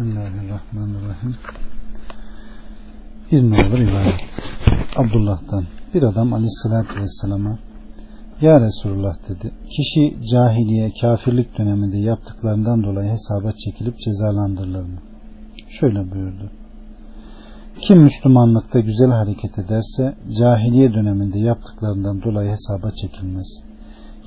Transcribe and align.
Bismillahirrahmanirrahim. 0.00 1.34
Bir 3.32 3.42
numaralı 3.42 3.78
rivayet. 3.78 4.20
Abdullah'tan 4.96 5.64
bir 5.94 6.02
adam 6.02 6.32
aleyhissalatü 6.32 7.00
vesselama 7.00 7.58
Ya 8.40 8.60
Resulullah 8.60 9.16
dedi. 9.28 9.50
Kişi 9.76 10.28
cahiliye, 10.30 10.90
kafirlik 11.00 11.58
döneminde 11.58 11.98
yaptıklarından 11.98 12.82
dolayı 12.84 13.10
hesaba 13.10 13.52
çekilip 13.52 13.98
cezalandırılır 13.98 14.82
mı? 14.82 14.98
Şöyle 15.80 16.12
buyurdu. 16.12 16.50
Kim 17.80 17.98
Müslümanlıkta 18.02 18.80
güzel 18.80 19.10
hareket 19.10 19.58
ederse 19.58 20.14
cahiliye 20.38 20.94
döneminde 20.94 21.38
yaptıklarından 21.38 22.22
dolayı 22.22 22.50
hesaba 22.50 22.90
çekilmez. 22.90 23.69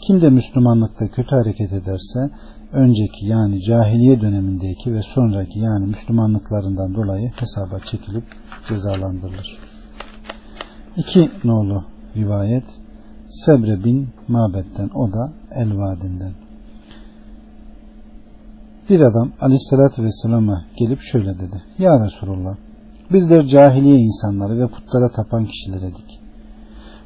Kim 0.01 0.21
de 0.21 0.29
Müslümanlıkta 0.29 1.07
kötü 1.07 1.35
hareket 1.35 1.73
ederse 1.73 2.29
önceki 2.71 3.25
yani 3.25 3.61
cahiliye 3.61 4.21
dönemindeki 4.21 4.93
ve 4.93 5.01
sonraki 5.15 5.59
yani 5.59 5.85
Müslümanlıklarından 5.85 6.95
dolayı 6.95 7.31
hesaba 7.35 7.79
çekilip 7.79 8.23
cezalandırılır. 8.69 9.59
İki 10.97 11.31
nolu 11.43 11.83
rivayet 12.15 12.65
Sebre 13.29 13.83
bin 13.83 14.09
Mabet'ten 14.27 14.89
o 14.95 15.11
da 15.11 15.33
Elvadin'den. 15.51 16.33
Bir 18.89 18.99
adam 18.99 19.31
aleyhissalatü 19.41 20.03
vesselama 20.03 20.61
gelip 20.77 20.99
şöyle 21.01 21.39
dedi. 21.39 21.63
Ya 21.77 22.05
Resulullah 22.05 22.55
bizler 23.11 23.45
cahiliye 23.45 23.95
insanları 23.95 24.59
ve 24.59 24.67
putlara 24.67 25.11
tapan 25.11 25.45
kişilerdik. 25.45 26.19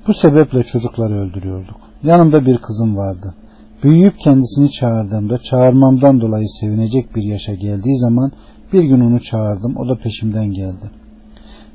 Bu 0.07 0.13
sebeple 0.13 0.63
çocukları 0.63 1.13
öldürüyorduk. 1.13 1.86
Yanımda 2.03 2.45
bir 2.45 2.57
kızım 2.57 2.97
vardı. 2.97 3.35
Büyüyüp 3.83 4.19
kendisini 4.19 4.71
çağırdığımda 4.71 5.37
çağırmamdan 5.37 6.21
dolayı 6.21 6.45
sevinecek 6.59 7.15
bir 7.15 7.23
yaşa 7.23 7.53
geldiği 7.53 7.99
zaman 7.99 8.31
bir 8.73 8.83
gün 8.83 8.99
onu 8.99 9.19
çağırdım. 9.19 9.77
O 9.77 9.89
da 9.89 9.95
peşimden 9.95 10.51
geldi. 10.51 10.91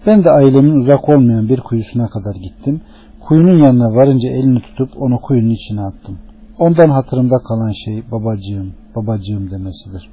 Ben 0.07 0.25
de 0.25 0.31
ailemin 0.31 0.81
uzak 0.81 1.09
olmayan 1.09 1.49
bir 1.49 1.61
kuyusuna 1.61 2.09
kadar 2.09 2.35
gittim. 2.35 2.81
Kuyunun 3.21 3.59
yanına 3.59 3.95
varınca 3.95 4.31
elini 4.31 4.61
tutup 4.61 5.03
onu 5.03 5.21
kuyunun 5.21 5.51
içine 5.51 5.81
attım. 5.81 6.19
Ondan 6.59 6.91
hatırımda 6.91 7.39
kalan 7.39 7.73
şey 7.85 8.03
babacığım, 8.11 8.75
babacığım 8.97 9.51
demesidir. 9.51 10.09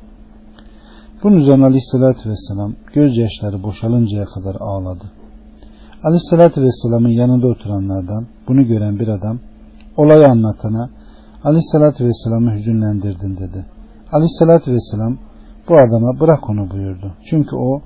Bunun 1.23 1.37
üzerine 1.37 1.65
aleyhissalatü 1.65 2.30
vesselam 2.30 2.75
gözyaşları 2.93 3.63
boşalıncaya 3.63 4.25
kadar 4.25 4.55
ağladı. 4.59 5.11
Aleyhissalatü 6.03 6.61
vesselamın 6.61 7.09
yanında 7.09 7.47
oturanlardan 7.47 8.27
bunu 8.47 8.67
gören 8.67 8.99
bir 8.99 9.07
adam 9.07 9.39
olayı 10.00 10.28
anlatana 10.28 10.89
Aleyhissalatü 11.44 12.05
Vesselam'ı 12.05 12.53
hüzünlendirdin 12.55 13.38
dedi. 13.38 13.66
Aleyhissalatü 14.11 14.72
Vesselam 14.72 15.17
bu 15.69 15.73
adama 15.73 16.19
bırak 16.19 16.50
onu 16.50 16.72
buyurdu. 16.72 17.14
Çünkü 17.30 17.55
o 17.55 17.81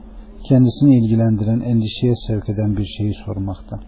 kendisini 0.50 0.98
ilgilendiren 0.98 1.60
endişeye 1.60 2.14
sevk 2.28 2.50
eden 2.50 2.78
bir 2.78 2.86
şeyi 2.86 3.14
sormakta. 3.26 3.80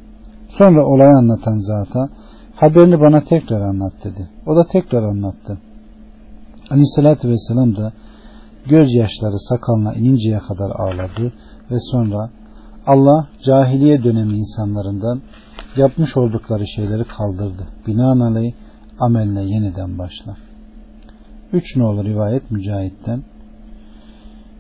Sonra 0.57 0.85
olayı 0.85 1.09
anlatan 1.09 1.57
zata 1.59 2.09
haberini 2.55 2.99
bana 2.99 3.23
tekrar 3.23 3.61
anlat 3.61 3.93
dedi. 4.03 4.29
O 4.47 4.55
da 4.55 4.67
tekrar 4.71 5.03
anlattı. 5.03 5.57
Aleyhissalatü 6.69 7.29
Vesselam 7.29 7.75
da 7.75 7.93
gözyaşları 8.69 9.39
sakalına 9.39 9.93
ininceye 9.93 10.39
kadar 10.39 10.71
ağladı 10.71 11.33
ve 11.71 11.79
sonra 11.91 12.29
Allah 12.87 13.27
cahiliye 13.45 14.03
dönemi 14.03 14.37
insanlarından 14.37 15.21
yapmış 15.77 16.17
oldukları 16.17 16.67
şeyleri 16.67 17.03
kaldırdı. 17.03 17.67
Binaenaleyh 17.87 18.53
ameline 18.99 19.43
yeniden 19.43 19.97
başla. 19.97 20.35
Üç 21.53 21.75
nolu 21.75 22.03
rivayet 22.03 22.51
Mücahit'ten. 22.51 23.23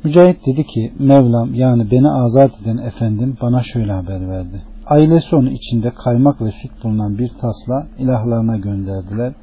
Mücahit 0.03 0.45
dedi 0.45 0.63
ki 0.63 0.93
Mevlam 0.99 1.53
yani 1.53 1.91
beni 1.91 2.09
azat 2.09 2.61
eden 2.61 2.77
efendim 2.77 3.37
bana 3.41 3.63
şöyle 3.63 3.91
haber 3.91 4.29
verdi. 4.29 4.61
Ailesi 4.85 5.35
onu 5.35 5.49
içinde 5.49 5.91
kaymak 6.03 6.41
ve 6.41 6.51
süt 6.51 6.83
bulunan 6.83 7.17
bir 7.17 7.29
tasla 7.41 7.87
ilahlarına 7.99 8.57
gönderdiler 8.57 9.33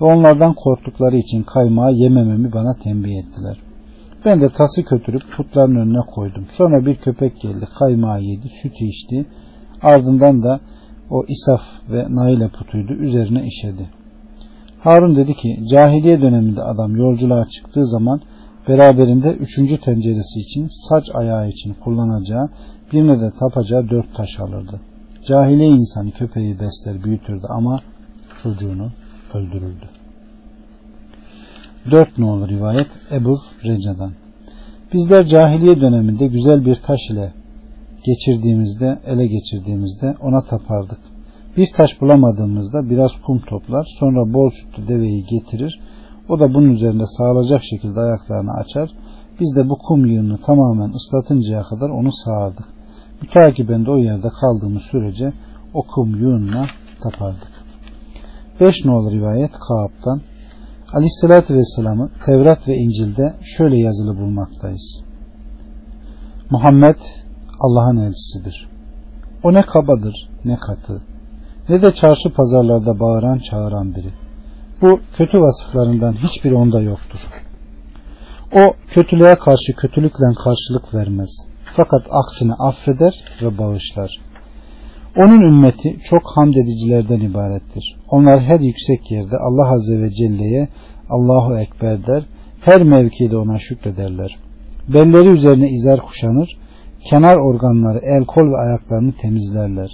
ve 0.00 0.04
onlardan 0.04 0.54
korktukları 0.54 1.16
için 1.16 1.42
kaymağı 1.42 1.92
yemememi 1.92 2.52
bana 2.52 2.74
tembih 2.74 3.18
ettiler. 3.18 3.58
Ben 4.24 4.40
de 4.40 4.48
tası 4.48 4.84
kötürüp 4.84 5.22
putların 5.36 5.76
önüne 5.76 6.00
koydum. 6.14 6.46
Sonra 6.56 6.86
bir 6.86 6.96
köpek 6.96 7.40
geldi, 7.40 7.68
kaymağı 7.78 8.22
yedi, 8.22 8.48
sütü 8.62 8.84
içti. 8.84 9.26
Ardından 9.82 10.42
da 10.42 10.60
o 11.10 11.24
isaf 11.28 11.60
ve 11.90 12.06
naile 12.10 12.48
putuydu, 12.48 12.92
üzerine 12.92 13.46
işedi. 13.46 13.90
Harun 14.80 15.16
dedi 15.16 15.34
ki 15.34 15.60
cahiliye 15.70 16.22
döneminde 16.22 16.62
adam 16.62 16.96
yolculuğa 16.96 17.48
çıktığı 17.48 17.86
zaman 17.86 18.20
beraberinde 18.68 19.32
üçüncü 19.32 19.80
tenceresi 19.80 20.40
için 20.40 20.68
saç 20.88 21.04
ayağı 21.14 21.48
için 21.48 21.74
kullanacağı 21.74 22.48
birine 22.92 23.20
de 23.20 23.30
tapacağı 23.40 23.90
dört 23.90 24.14
taş 24.16 24.40
alırdı. 24.40 24.80
Cahiliye 25.28 25.68
insanı 25.68 26.10
köpeği 26.10 26.60
besler 26.60 27.04
büyütürdü 27.04 27.46
ama 27.48 27.80
çocuğunu 28.42 28.88
öldürürdü. 29.34 29.88
Dört 31.90 32.18
nolu 32.18 32.48
rivayet 32.48 32.88
Ebu 33.12 33.34
Reca'dan. 33.64 34.12
Bizler 34.92 35.26
cahiliye 35.26 35.80
döneminde 35.80 36.26
güzel 36.26 36.64
bir 36.64 36.76
taş 36.86 37.00
ile 37.10 37.32
geçirdiğimizde, 38.04 38.98
ele 39.06 39.26
geçirdiğimizde 39.26 40.14
ona 40.20 40.40
tapardık. 40.44 40.98
Bir 41.56 41.68
taş 41.76 41.90
bulamadığımızda 42.00 42.90
biraz 42.90 43.10
kum 43.26 43.40
toplar, 43.40 43.86
sonra 44.00 44.32
bol 44.34 44.50
sütlü 44.50 44.88
deveyi 44.88 45.24
getirir. 45.24 45.80
O 46.28 46.40
da 46.40 46.54
bunun 46.54 46.68
üzerinde 46.68 47.04
sağlayacak 47.18 47.62
şekilde 47.70 48.00
ayaklarını 48.00 48.52
açar. 48.52 48.90
Biz 49.40 49.56
de 49.56 49.68
bu 49.68 49.78
kum 49.78 50.06
yığını 50.06 50.38
tamamen 50.38 50.92
ıslatıncaya 50.92 51.62
kadar 51.62 51.90
onu 51.90 52.10
sağardık. 52.24 52.66
Mütakiben 53.22 53.86
de 53.86 53.90
o 53.90 53.96
yerde 53.96 54.28
kaldığımız 54.40 54.82
sürece 54.82 55.32
o 55.74 55.82
kum 55.82 56.10
yığınına 56.20 56.66
tapardık. 57.02 57.52
Beş 58.60 58.84
nolu 58.84 59.10
rivayet 59.10 59.52
Kaab'dan 59.52 60.20
Aleyhisselatü 60.92 61.54
Vesselam'ı 61.54 62.10
Tevrat 62.26 62.68
ve 62.68 62.76
İncil'de 62.76 63.34
şöyle 63.56 63.78
yazılı 63.78 64.16
bulmaktayız. 64.16 65.00
Muhammed 66.50 66.96
Allah'ın 67.60 67.96
elçisidir. 67.96 68.68
O 69.42 69.52
ne 69.52 69.62
kabadır 69.62 70.28
ne 70.44 70.56
katı 70.56 71.02
ne 71.68 71.82
de 71.82 71.92
çarşı 71.92 72.30
pazarlarda 72.36 73.00
bağıran 73.00 73.38
çağıran 73.38 73.94
biri. 73.94 74.12
Bu 74.82 75.00
kötü 75.16 75.40
vasıflarından 75.40 76.12
hiçbir 76.12 76.52
onda 76.52 76.80
yoktur. 76.80 77.20
O 78.52 78.74
kötülüğe 78.88 79.34
karşı 79.34 79.72
kötülükle 79.76 80.24
karşılık 80.44 80.94
vermez. 80.94 81.30
Fakat 81.76 82.02
aksine 82.10 82.52
affeder 82.58 83.14
ve 83.42 83.58
bağışlar. 83.58 84.10
Onun 85.16 85.40
ümmeti 85.40 85.96
çok 86.04 86.22
hamd 86.36 86.54
edicilerden 86.54 87.20
ibarettir. 87.20 87.96
Onlar 88.10 88.40
her 88.40 88.60
yüksek 88.60 89.10
yerde 89.10 89.36
Allah 89.36 89.72
Azze 89.72 90.02
ve 90.02 90.10
Celle'ye 90.10 90.68
Allahu 91.10 91.58
Ekber 91.58 92.06
der, 92.06 92.24
her 92.60 92.82
mevkide 92.82 93.36
ona 93.36 93.58
şükrederler. 93.58 94.36
Belleri 94.88 95.28
üzerine 95.28 95.68
izar 95.68 96.00
kuşanır, 96.00 96.58
kenar 97.10 97.36
organları, 97.36 97.98
el 97.98 98.24
kol 98.24 98.46
ve 98.52 98.56
ayaklarını 98.56 99.12
temizlerler. 99.12 99.90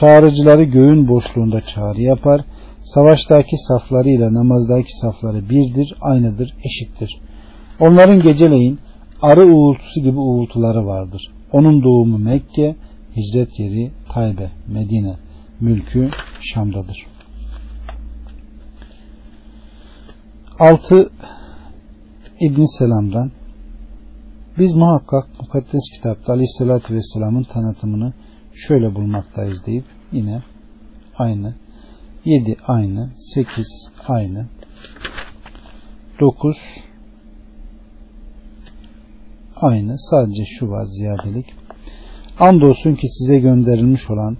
Çağrıcıları 0.00 0.62
göğün 0.62 1.08
boşluğunda 1.08 1.60
çağrı 1.60 2.00
yapar. 2.00 2.40
Savaştaki 2.82 3.56
safları 3.68 4.08
ile 4.08 4.34
namazdaki 4.34 4.98
safları 5.00 5.48
birdir, 5.50 5.94
aynıdır, 6.00 6.54
eşittir. 6.64 7.20
Onların 7.80 8.22
geceleyin 8.22 8.78
arı 9.22 9.46
uğultusu 9.54 10.00
gibi 10.00 10.18
uğultuları 10.18 10.86
vardır. 10.86 11.22
Onun 11.52 11.82
doğumu 11.84 12.18
Mekke, 12.18 12.76
hicret 13.16 13.60
yeri 13.60 13.90
Taybe, 14.12 14.50
Medine, 14.68 15.16
mülkü 15.60 16.10
Şam'dadır. 16.40 17.06
6 20.58 21.10
İbn 22.40 22.64
Selam'dan 22.78 23.30
biz 24.58 24.74
muhakkak 24.74 25.40
mukaddes 25.40 25.82
kitapta 25.94 26.32
Aleyhisselatü 26.32 26.94
Vesselam'ın 26.94 27.42
tanıtımını 27.42 28.12
şöyle 28.54 28.94
bulmaktayız 28.94 29.66
deyip 29.66 29.84
yine 30.12 30.42
aynı 31.18 31.54
7 32.24 32.56
aynı 32.66 33.10
8 33.18 33.66
aynı 34.08 34.46
9 36.20 36.56
aynı. 39.56 39.96
Sadece 39.98 40.44
şu 40.44 40.68
var 40.68 40.86
ziyadelik. 40.86 41.46
Andolsun 42.38 42.94
ki 42.94 43.08
size 43.08 43.38
gönderilmiş 43.38 44.10
olan 44.10 44.36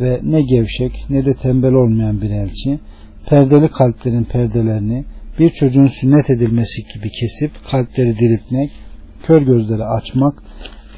ve 0.00 0.20
ne 0.22 0.42
gevşek 0.42 1.04
ne 1.10 1.26
de 1.26 1.34
tembel 1.34 1.72
olmayan 1.72 2.20
bir 2.20 2.30
elçi 2.30 2.80
perdeli 3.28 3.68
kalplerin 3.68 4.24
perdelerini 4.24 5.04
bir 5.38 5.50
çocuğun 5.50 5.90
sünnet 6.00 6.30
edilmesi 6.30 6.82
gibi 6.94 7.10
kesip 7.20 7.52
kalpleri 7.70 8.18
diriltmek 8.18 8.70
kör 9.22 9.42
gözleri 9.42 9.84
açmak 9.84 10.42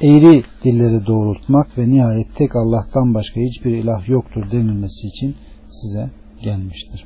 eğri 0.01 0.43
dilleri 0.63 1.05
doğrultmak 1.07 1.77
ve 1.77 1.89
nihayet 1.89 2.35
tek 2.35 2.55
Allah'tan 2.55 3.13
başka 3.13 3.41
hiçbir 3.41 3.71
ilah 3.71 4.09
yoktur 4.09 4.51
denilmesi 4.51 5.07
için 5.07 5.35
size 5.71 6.09
gelmiştir. 6.43 7.05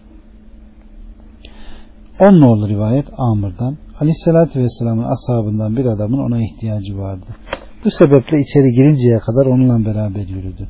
On 2.19 2.41
nolu 2.41 2.69
rivayet 2.69 3.05
Amr'dan 3.17 3.77
Aleyhisselatü 3.99 4.59
Vesselam'ın 4.59 5.05
ashabından 5.15 5.77
bir 5.77 5.85
adamın 5.85 6.17
ona 6.17 6.43
ihtiyacı 6.43 6.97
vardı. 6.97 7.25
Bu 7.85 7.91
sebeple 7.91 8.41
içeri 8.41 8.71
girinceye 8.71 9.19
kadar 9.19 9.45
onunla 9.45 9.85
beraber 9.85 10.27
yürüdü. 10.27 10.69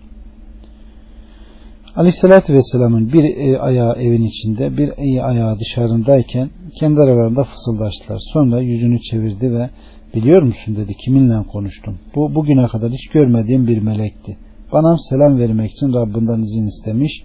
Aleyhisselatü 1.95 2.53
Vesselam'ın 2.53 3.13
bir 3.13 3.23
ayağı 3.65 3.93
evin 3.93 4.23
içinde 4.23 4.77
bir 4.77 4.91
ayağı 5.27 5.59
dışarındayken 5.59 6.49
kendi 6.79 7.01
aralarında 7.01 7.43
fısıldaştılar. 7.43 8.19
Sonra 8.33 8.59
yüzünü 8.59 8.99
çevirdi 9.01 9.51
ve 9.51 9.69
biliyor 10.15 10.41
musun 10.41 10.75
dedi 10.75 10.93
kiminle 11.05 11.47
konuştum. 11.51 11.99
Bu 12.15 12.35
bugüne 12.35 12.67
kadar 12.67 12.91
hiç 12.91 13.07
görmediğim 13.07 13.67
bir 13.67 13.81
melekti. 13.81 14.37
Bana 14.71 14.97
selam 15.09 15.39
vermek 15.39 15.71
için 15.71 15.93
Rabbinden 15.93 16.41
izin 16.41 16.67
istemiş. 16.67 17.23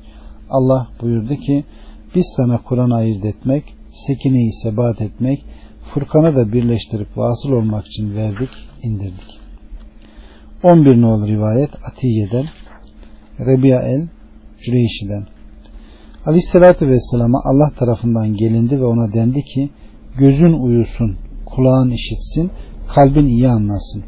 Allah 0.51 0.89
buyurdu 1.03 1.35
ki 1.37 1.65
biz 2.15 2.25
sana 2.37 2.63
Kur'an 2.63 2.91
ayırt 2.91 3.25
etmek, 3.25 3.65
sekineyi 4.07 4.53
sebat 4.63 5.01
etmek, 5.01 5.45
Furkan'ı 5.95 6.37
da 6.37 6.53
birleştirip 6.53 7.19
vasıl 7.19 7.53
olmak 7.53 7.87
için 7.87 8.15
verdik, 8.15 8.51
indirdik. 8.83 9.41
11 10.63 11.01
nolu 11.01 11.27
rivayet 11.27 11.71
Atiye'den, 11.91 12.47
Rebiya 13.41 13.83
el 13.83 14.09
Cüreyşi'den. 14.63 15.27
Aleyhissalatü 16.27 16.89
Vesselam'a 16.89 17.41
Allah 17.45 17.71
tarafından 17.79 18.35
gelindi 18.35 18.81
ve 18.81 18.85
ona 18.85 19.13
dendi 19.13 19.45
ki 19.45 19.71
gözün 20.19 20.53
uyusun, 20.53 21.17
kulağın 21.47 21.91
işitsin, 21.91 22.51
kalbin 22.95 23.27
iyi 23.27 23.49
anlasın. 23.49 24.05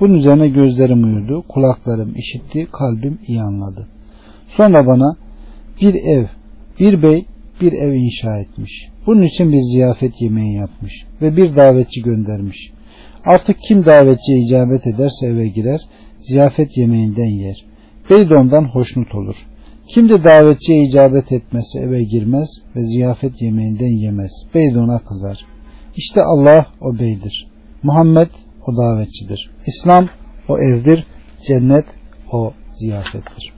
Bunun 0.00 0.14
üzerine 0.14 0.48
gözlerim 0.48 1.04
uyudu, 1.04 1.44
kulaklarım 1.48 2.14
işitti, 2.16 2.66
kalbim 2.72 3.18
iyi 3.26 3.40
anladı. 3.42 3.88
Sonra 4.56 4.86
bana 4.86 5.16
bir 5.80 5.94
ev, 5.94 6.24
bir 6.80 7.02
bey, 7.02 7.24
bir 7.60 7.72
ev 7.72 7.92
inşa 7.92 8.38
etmiş. 8.38 8.88
Bunun 9.06 9.22
için 9.22 9.52
bir 9.52 9.62
ziyafet 9.72 10.22
yemeği 10.22 10.54
yapmış 10.54 10.92
ve 11.22 11.36
bir 11.36 11.56
davetçi 11.56 12.02
göndermiş. 12.02 12.70
Artık 13.24 13.56
kim 13.68 13.84
davetçiye 13.84 14.38
icabet 14.38 14.86
ederse 14.86 15.26
eve 15.26 15.48
girer, 15.48 15.80
ziyafet 16.20 16.78
yemeğinden 16.78 17.40
yer. 17.40 17.64
Bey 18.10 18.28
de 18.28 18.34
ondan 18.34 18.64
hoşnut 18.64 19.14
olur. 19.14 19.36
Kim 19.94 20.08
de 20.08 20.24
davetçiye 20.24 20.84
icabet 20.84 21.32
etmezse 21.32 21.78
eve 21.80 22.02
girmez 22.02 22.48
ve 22.76 22.80
ziyafet 22.80 23.42
yemeğinden 23.42 23.98
yemez. 24.04 24.32
Bey 24.54 24.74
de 24.74 24.78
ona 24.78 24.98
kızar. 24.98 25.38
İşte 25.96 26.22
Allah 26.22 26.66
o 26.80 26.98
beydir. 26.98 27.53
Muhammed 27.84 28.30
o 28.66 28.76
davetçidir. 28.76 29.50
İslam 29.66 30.08
o 30.48 30.58
evdir. 30.58 31.06
Cennet 31.46 31.86
o 32.32 32.52
ziyafettir. 32.78 33.54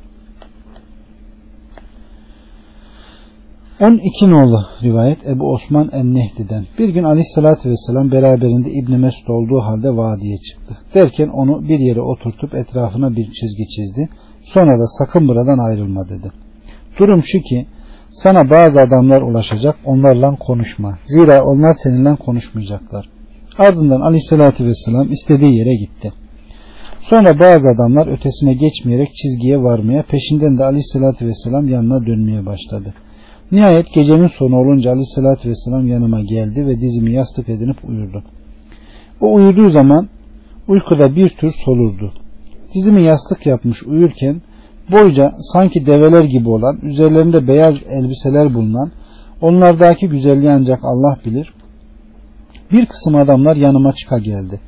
12 3.81 4.31
nolu 4.31 4.61
rivayet 4.83 5.27
Ebu 5.27 5.53
Osman 5.53 5.91
en-Nehdi'den. 5.93 6.67
Bir 6.79 6.89
gün 6.89 7.05
aleyhissalatü 7.05 7.71
vesselam 7.71 8.11
beraberinde 8.11 8.71
İbn 8.71 8.93
Mesud 8.93 9.29
olduğu 9.29 9.61
halde 9.61 9.97
vadiye 9.97 10.37
çıktı. 10.37 10.79
Derken 10.95 11.29
onu 11.29 11.69
bir 11.69 11.79
yere 11.79 12.01
oturtup 12.01 12.55
etrafına 12.55 13.11
bir 13.11 13.25
çizgi 13.25 13.69
çizdi. 13.69 14.09
Sonra 14.45 14.73
da 14.73 14.87
sakın 14.99 15.29
buradan 15.29 15.59
ayrılma 15.59 16.09
dedi. 16.09 16.33
Durum 16.99 17.23
şu 17.23 17.39
ki 17.39 17.67
sana 18.11 18.51
bazı 18.51 18.81
adamlar 18.81 19.23
ulaşacak 19.23 19.77
onlarla 19.85 20.37
konuşma. 20.37 20.99
Zira 21.07 21.45
onlar 21.45 21.75
seninle 21.83 22.17
konuşmayacaklar. 22.17 23.16
Ardından 23.59 24.01
aleyhissalatü 24.01 24.65
vesselam 24.65 25.13
istediği 25.13 25.59
yere 25.59 25.75
gitti. 25.75 26.13
Sonra 27.01 27.41
bazı 27.41 27.69
adamlar 27.69 28.07
ötesine 28.07 28.55
geçmeyerek 28.55 29.09
çizgiye 29.15 29.63
varmaya 29.63 30.03
peşinden 30.03 30.59
de 30.59 30.65
aleyhissalatü 30.65 31.27
vesselam 31.27 31.69
yanına 31.69 32.07
dönmeye 32.07 32.47
başladı. 32.47 32.95
Nihayet 33.53 33.93
gecenin 33.95 34.27
sonu 34.27 34.57
olunca 34.57 34.91
aleyhissalatü 34.91 35.49
vesselam 35.49 35.87
yanıma 35.87 36.21
geldi 36.21 36.67
ve 36.67 36.81
dizimi 36.81 37.13
yastık 37.13 37.49
edinip 37.49 37.77
uyurdu. 37.89 38.23
O 39.21 39.35
uyuduğu 39.35 39.71
zaman 39.71 40.09
uykuda 40.69 41.17
bir 41.17 41.29
tür 41.29 41.53
solurdu. 41.65 42.13
Dizimi 42.75 43.03
yastık 43.03 43.47
yapmış 43.47 43.83
uyurken 43.83 44.43
boyca 44.93 45.35
sanki 45.53 45.87
develer 45.87 46.25
gibi 46.25 46.49
olan 46.49 46.79
üzerlerinde 46.83 47.49
beyaz 47.49 47.75
elbiseler 47.91 48.55
bulunan 48.55 48.91
onlardaki 49.41 50.09
güzelliği 50.09 50.51
ancak 50.51 50.79
Allah 50.83 51.19
bilir. 51.25 51.53
Bir 52.73 52.87
kısım 52.87 53.15
adamlar 53.15 53.57
yanıma 53.57 53.93
çıka 53.93 54.19
geldi. 54.19 54.61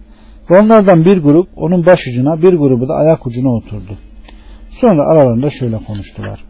Ve 0.50 0.60
onlardan 0.60 1.04
bir 1.04 1.18
grup 1.18 1.48
onun 1.56 1.86
başucuna 1.86 2.42
bir 2.42 2.54
grubu 2.54 2.88
da 2.88 2.94
ayak 2.94 3.26
ucuna 3.26 3.48
oturdu. 3.48 3.98
Sonra 4.70 5.02
aralarında 5.02 5.50
şöyle 5.50 5.76
konuştular. 5.76 6.44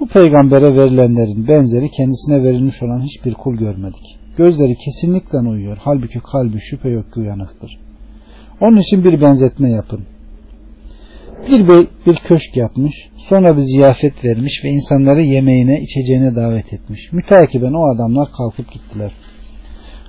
Bu 0.00 0.08
peygambere 0.08 0.76
verilenlerin 0.76 1.48
benzeri 1.48 1.90
kendisine 1.90 2.42
verilmiş 2.42 2.82
olan 2.82 3.00
hiçbir 3.00 3.34
kul 3.34 3.56
görmedik. 3.56 4.18
Gözleri 4.36 4.74
kesinlikle 4.84 5.38
uyuyor. 5.38 5.78
Halbuki 5.80 6.18
kalbi 6.32 6.58
şüphe 6.60 6.88
yok 6.88 7.12
ki 7.12 7.20
uyanıktır. 7.20 7.78
Onun 8.60 8.76
için 8.76 9.04
bir 9.04 9.20
benzetme 9.20 9.70
yapın. 9.70 10.00
Bir 11.48 11.68
bey 11.68 11.88
bir 12.06 12.16
köşk 12.16 12.56
yapmış, 12.56 12.94
sonra 13.28 13.56
bir 13.56 13.62
ziyafet 13.62 14.24
vermiş 14.24 14.64
ve 14.64 14.68
insanları 14.68 15.22
yemeğine, 15.22 15.80
içeceğine 15.80 16.34
davet 16.34 16.72
etmiş. 16.72 17.12
Müteakiben 17.12 17.72
o 17.72 17.94
adamlar 17.94 18.28
kalkıp 18.36 18.72
gittiler. 18.72 19.12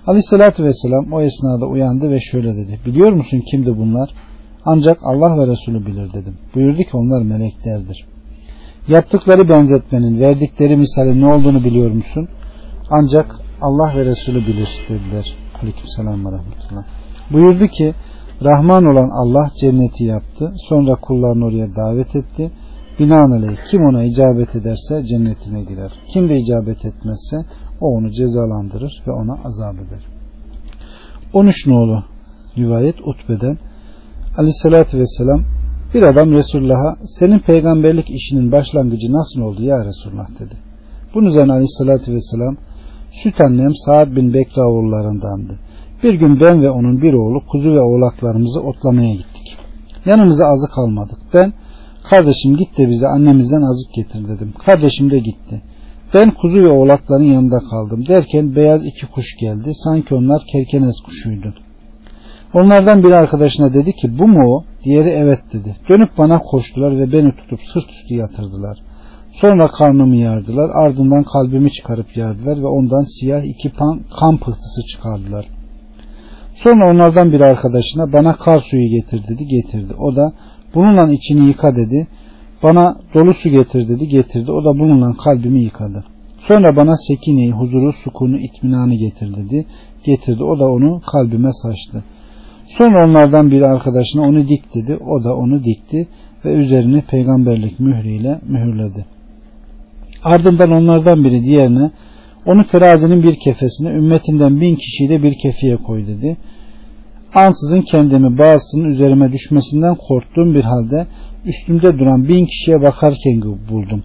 Aleyhissalatü 0.08 0.64
vesselam 0.64 1.14
o 1.14 1.22
esnada 1.22 1.66
uyandı 1.66 2.12
ve 2.12 2.20
şöyle 2.20 2.56
dedi. 2.56 2.80
Biliyor 2.86 3.14
musun 3.14 3.44
kimdi 3.52 3.78
bunlar? 3.78 4.10
Ancak 4.66 4.98
Allah 5.04 5.38
ve 5.38 5.48
Resulü 5.48 5.86
bilir 5.86 6.14
dedim. 6.14 6.38
Buyurdu 6.56 6.78
ki 6.78 6.90
onlar 6.98 7.22
meleklerdir. 7.22 8.06
Yaptıkları 8.88 9.50
benzetmenin, 9.50 10.20
verdikleri 10.20 10.78
misalin 10.78 11.22
ne 11.22 11.28
olduğunu 11.28 11.64
biliyor 11.64 11.92
musun? 11.92 12.28
Ancak 12.90 13.40
Allah 13.62 13.98
ve 13.98 14.06
Resulü 14.06 14.48
bilir 14.48 14.70
dediler. 14.90 15.36
Aleykümselam 15.62 16.26
ve 16.26 16.32
rahmetullah. 16.32 16.84
Buyurdu 17.32 17.68
ki 17.68 17.94
Rahman 18.44 18.86
olan 18.86 19.10
Allah 19.10 19.52
cenneti 19.62 20.04
yaptı. 20.04 20.54
Sonra 20.70 20.96
kullarını 20.96 21.46
oraya 21.46 21.76
davet 21.76 22.16
etti. 22.16 22.52
Binaenaleyh 23.00 23.58
kim 23.72 23.82
ona 23.86 24.04
icabet 24.04 24.56
ederse 24.56 25.06
cennetine 25.06 25.64
girer. 25.64 25.92
Kim 26.14 26.30
de 26.30 26.38
icabet 26.38 26.86
etmezse 26.86 27.38
o 27.82 27.88
onu 27.88 28.12
cezalandırır 28.12 29.04
ve 29.08 29.12
ona 29.12 29.34
azap 29.44 29.76
eder. 29.76 30.04
13 31.34 31.68
nolu 31.68 32.04
rivayet 32.58 32.96
Utbe'den 33.02 33.58
Aleyhisselatü 34.38 35.00
Vesselam 35.00 35.42
bir 35.94 36.04
adam 36.04 36.32
Resulullah'a 36.32 36.96
senin 37.20 37.40
peygamberlik 37.40 38.10
işinin 38.10 38.52
başlangıcı 38.52 39.14
nasıl 39.14 39.42
oldu 39.42 39.64
ya 39.64 39.86
Resulullah 39.86 40.40
dedi. 40.40 40.56
Bunun 41.14 41.26
üzerine 41.26 41.52
Aleyhisselatü 41.52 42.12
Vesselam 42.12 42.58
süt 43.24 43.42
annem 43.42 43.72
Saad 43.86 44.16
bin 44.16 44.34
Bekra 44.34 44.68
oğullarındandı. 44.68 45.60
Bir 46.04 46.14
gün 46.14 46.40
ben 46.42 46.62
ve 46.62 46.70
onun 46.70 47.02
bir 47.02 47.14
oğlu 47.14 47.46
kuzu 47.52 47.72
ve 47.74 47.82
oğlaklarımızı 47.82 48.62
otlamaya 48.62 49.14
gittik. 49.14 49.58
Yanımıza 50.06 50.46
azık 50.46 50.78
almadık. 50.78 51.18
Ben 51.34 51.54
kardeşim 52.10 52.58
git 52.58 52.78
de 52.78 52.90
bize 52.90 53.08
annemizden 53.08 53.62
azık 53.62 53.94
getir 53.94 54.28
dedim. 54.28 54.54
Kardeşim 54.66 55.12
de 55.12 55.20
gitti. 55.20 55.62
Ben 56.14 56.32
kuzu 56.32 56.58
ve 56.58 56.72
oğlakların 56.72 57.24
yanında 57.24 57.60
kaldım 57.70 58.08
derken 58.08 58.56
beyaz 58.56 58.86
iki 58.86 59.06
kuş 59.08 59.26
geldi. 59.40 59.72
Sanki 59.84 60.16
onlar 60.16 60.42
kerkenes 60.52 60.96
kuşuydu. 61.06 61.54
Onlardan 62.54 63.04
bir 63.04 63.12
arkadaşına 63.12 63.74
dedi 63.74 63.94
ki 63.94 64.20
bu 64.20 64.28
mu 64.28 64.56
o? 64.56 64.64
Diğeri 64.84 65.10
evet 65.10 65.40
dedi. 65.54 65.76
Dönüp 65.90 66.18
bana 66.18 66.40
koştular 66.40 66.98
ve 67.00 67.12
beni 67.12 67.36
tutup 67.36 67.60
sırt 67.74 67.90
üstü 67.90 68.16
yatırdılar. 68.16 68.78
Sonra 69.42 69.68
karnımı 69.68 70.16
yardılar. 70.16 70.70
Ardından 70.74 71.24
kalbimi 71.24 71.72
çıkarıp 71.72 72.18
yardılar 72.18 72.58
ve 72.58 72.68
ondan 72.68 73.20
siyah 73.20 73.44
iki 73.44 73.70
pan, 73.70 74.02
kan 74.20 74.38
pıhtısı 74.38 74.82
çıkardılar. 74.92 75.46
Sonra 76.64 76.92
onlardan 76.92 77.32
bir 77.32 77.42
arkadaşına 77.42 78.14
bana 78.14 78.36
kar 78.36 78.60
suyu 78.60 78.90
getir 78.90 79.28
dedi. 79.28 79.48
Getirdi. 79.48 79.94
O 80.00 80.16
da 80.16 80.34
bununla 80.76 81.12
içini 81.12 81.48
yıka 81.48 81.76
dedi. 81.76 82.08
Bana 82.64 82.96
dolu 83.14 83.34
su 83.34 83.50
getir 83.50 83.88
dedi. 83.90 84.08
Getirdi. 84.08 84.52
O 84.52 84.64
da 84.66 84.80
bununla 84.80 85.14
kalbimi 85.24 85.62
yıkadı. 85.62 86.04
Sonra 86.48 86.76
bana 86.76 86.98
sekineyi, 87.08 87.52
huzuru, 87.52 87.94
sukunu, 87.94 88.38
itminanı 88.38 88.96
getir 88.96 89.36
dedi. 89.36 89.66
Getirdi. 90.04 90.44
O 90.44 90.60
da 90.60 90.72
onu 90.72 91.02
kalbime 91.12 91.50
saçtı. 91.54 92.04
Sonra 92.68 93.10
onlardan 93.10 93.52
bir 93.52 93.62
arkadaşına 93.62 94.22
onu 94.22 94.48
dik 94.48 94.76
dedi. 94.76 94.98
O 94.98 95.24
da 95.24 95.36
onu 95.36 95.64
dikti 95.64 96.08
ve 96.46 96.54
üzerini 96.54 97.02
peygamberlik 97.02 97.80
mührüyle 97.80 98.40
mühürledi. 98.48 99.06
Ardından 100.24 100.72
onlardan 100.72 101.24
biri 101.24 101.44
diğerine 101.44 101.92
onu 102.46 102.68
terazinin 102.68 103.24
bir 103.24 103.36
kefesine 103.36 103.90
ümmetinden 103.90 104.62
bin 104.62 104.76
kişiyi 104.76 105.10
de 105.10 105.24
bir 105.24 105.34
kefeye 105.44 105.78
koy 105.78 106.08
dedi. 106.08 106.38
Ansızın 107.36 107.82
kendimi 107.82 108.38
bazısının 108.38 108.86
üzerime 108.86 109.32
düşmesinden 109.32 109.96
korktuğum 109.96 110.54
bir 110.54 110.64
halde 110.64 111.08
üstümde 111.46 112.00
duran 112.00 112.28
bin 112.28 112.46
kişiye 112.46 112.82
bakarken 112.82 113.42
buldum. 113.70 114.04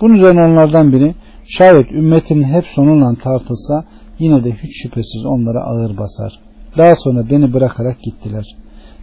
Bunun 0.00 0.14
üzerine 0.14 0.40
onlardan 0.40 0.92
biri 0.92 1.14
şayet 1.48 1.92
ümmetinin 1.92 2.42
hep 2.42 2.64
sonunla 2.66 3.14
tartılsa 3.22 3.84
yine 4.18 4.44
de 4.44 4.52
hiç 4.52 4.82
şüphesiz 4.82 5.24
onlara 5.26 5.60
ağır 5.60 5.98
basar. 5.98 6.32
Daha 6.78 6.94
sonra 6.94 7.30
beni 7.30 7.52
bırakarak 7.52 8.00
gittiler. 8.02 8.44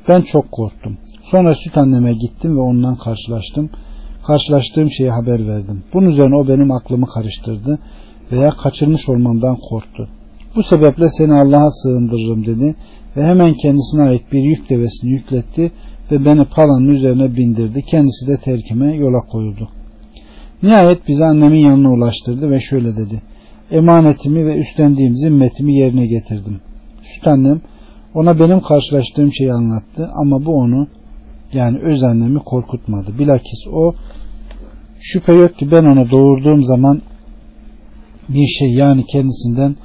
Ben 0.07 0.21
çok 0.21 0.51
korktum. 0.51 0.97
Sonra 1.31 1.55
süt 1.55 1.77
anneme 1.77 2.13
gittim 2.13 2.57
ve 2.57 2.61
ondan 2.61 2.95
karşılaştım. 2.95 3.69
Karşılaştığım 4.27 4.91
şeyi 4.91 5.09
haber 5.09 5.47
verdim. 5.47 5.83
Bunun 5.93 6.09
üzerine 6.09 6.35
o 6.35 6.47
benim 6.47 6.71
aklımı 6.71 7.05
karıştırdı 7.05 7.79
veya 8.31 8.49
kaçırmış 8.49 9.09
olmamdan 9.09 9.57
korktu. 9.69 10.09
Bu 10.57 10.63
sebeple 10.63 11.09
seni 11.09 11.33
Allah'a 11.33 11.71
sığındırırım 11.71 12.45
dedi 12.45 12.75
ve 13.17 13.23
hemen 13.23 13.53
kendisine 13.53 14.01
ait 14.01 14.31
bir 14.31 14.43
yük 14.43 14.69
devesini 14.69 15.11
yükletti 15.11 15.71
ve 16.11 16.25
beni 16.25 16.45
palanın 16.45 16.87
üzerine 16.87 17.35
bindirdi. 17.35 17.81
Kendisi 17.81 18.27
de 18.27 18.37
terkime 18.37 18.95
yola 18.95 19.19
koyuldu. 19.19 19.69
Nihayet 20.63 21.07
bizi 21.07 21.25
annemin 21.25 21.59
yanına 21.59 21.91
ulaştırdı 21.91 22.51
ve 22.51 22.61
şöyle 22.61 22.97
dedi. 22.97 23.21
Emanetimi 23.71 24.45
ve 24.45 24.57
üstlendiğim 24.57 25.15
zimmetimi 25.15 25.75
yerine 25.75 26.05
getirdim. 26.05 26.61
Süt 27.01 27.27
annem 27.27 27.61
ona 28.13 28.39
benim 28.39 28.61
karşılaştığım 28.61 29.33
şeyi 29.33 29.53
anlattı 29.53 30.09
ama 30.15 30.45
bu 30.45 30.55
onu 30.55 30.87
yani 31.53 31.77
öz 31.77 32.03
annemi 32.03 32.39
korkutmadı. 32.39 33.19
Bilakis 33.19 33.67
o 33.73 33.93
şüphe 34.99 35.33
yok 35.33 35.57
ki 35.57 35.71
ben 35.71 35.83
onu 35.85 36.11
doğurduğum 36.11 36.63
zaman 36.63 37.01
bir 38.29 38.47
şey 38.59 38.73
yani 38.73 39.05
kendisinden 39.05 39.75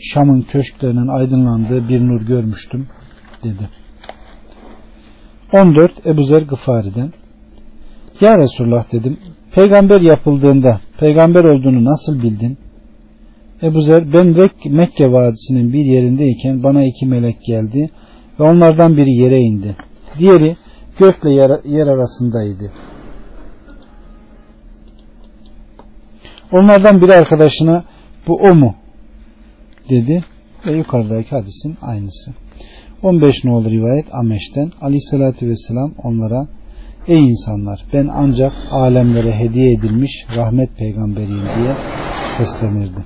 Şam'ın 0.00 0.42
köşklerinin 0.42 1.08
aydınlandığı 1.08 1.88
bir 1.88 2.00
nur 2.00 2.20
görmüştüm 2.20 2.88
dedi. 3.44 3.68
14 5.52 6.06
Ebu 6.06 6.22
Zer 6.22 6.42
Gıfari'den 6.42 7.12
Ya 8.20 8.38
Resulullah 8.38 8.92
dedim 8.92 9.18
peygamber 9.54 10.00
yapıldığında 10.00 10.80
peygamber 10.98 11.44
olduğunu 11.44 11.84
nasıl 11.84 12.22
bildin? 12.22 12.58
Ebu 13.62 13.80
Zer 13.80 14.12
ben 14.12 14.50
Mekke 14.64 15.12
vadisinin 15.12 15.72
bir 15.72 15.84
yerindeyken 15.84 16.62
bana 16.62 16.84
iki 16.84 17.06
melek 17.06 17.36
geldi 17.46 17.90
ve 18.40 18.44
onlardan 18.44 18.96
biri 18.96 19.10
yere 19.10 19.38
indi. 19.38 19.76
Diğeri 20.18 20.56
gökle 20.98 21.30
yer, 21.30 21.50
yer 21.64 21.86
arasındaydı. 21.86 22.72
Onlardan 26.52 27.00
biri 27.00 27.14
arkadaşına 27.14 27.84
bu 28.26 28.36
o 28.36 28.54
mu? 28.54 28.74
Dedi 29.90 30.24
ve 30.66 30.72
yukarıdaki 30.72 31.30
hadisin 31.30 31.76
aynısı. 31.82 32.30
15 33.02 33.44
nolu 33.44 33.70
rivayet 33.70 34.06
Ameş'ten 34.14 34.72
Aleyhisselatü 34.80 35.48
Vesselam 35.48 35.92
onlara 36.04 36.46
Ey 37.08 37.28
insanlar 37.28 37.84
ben 37.92 38.08
ancak 38.12 38.52
alemlere 38.70 39.32
hediye 39.32 39.72
edilmiş 39.72 40.10
rahmet 40.36 40.76
peygamberiyim 40.76 41.44
diye 41.56 41.74
seslenirdi. 42.38 43.04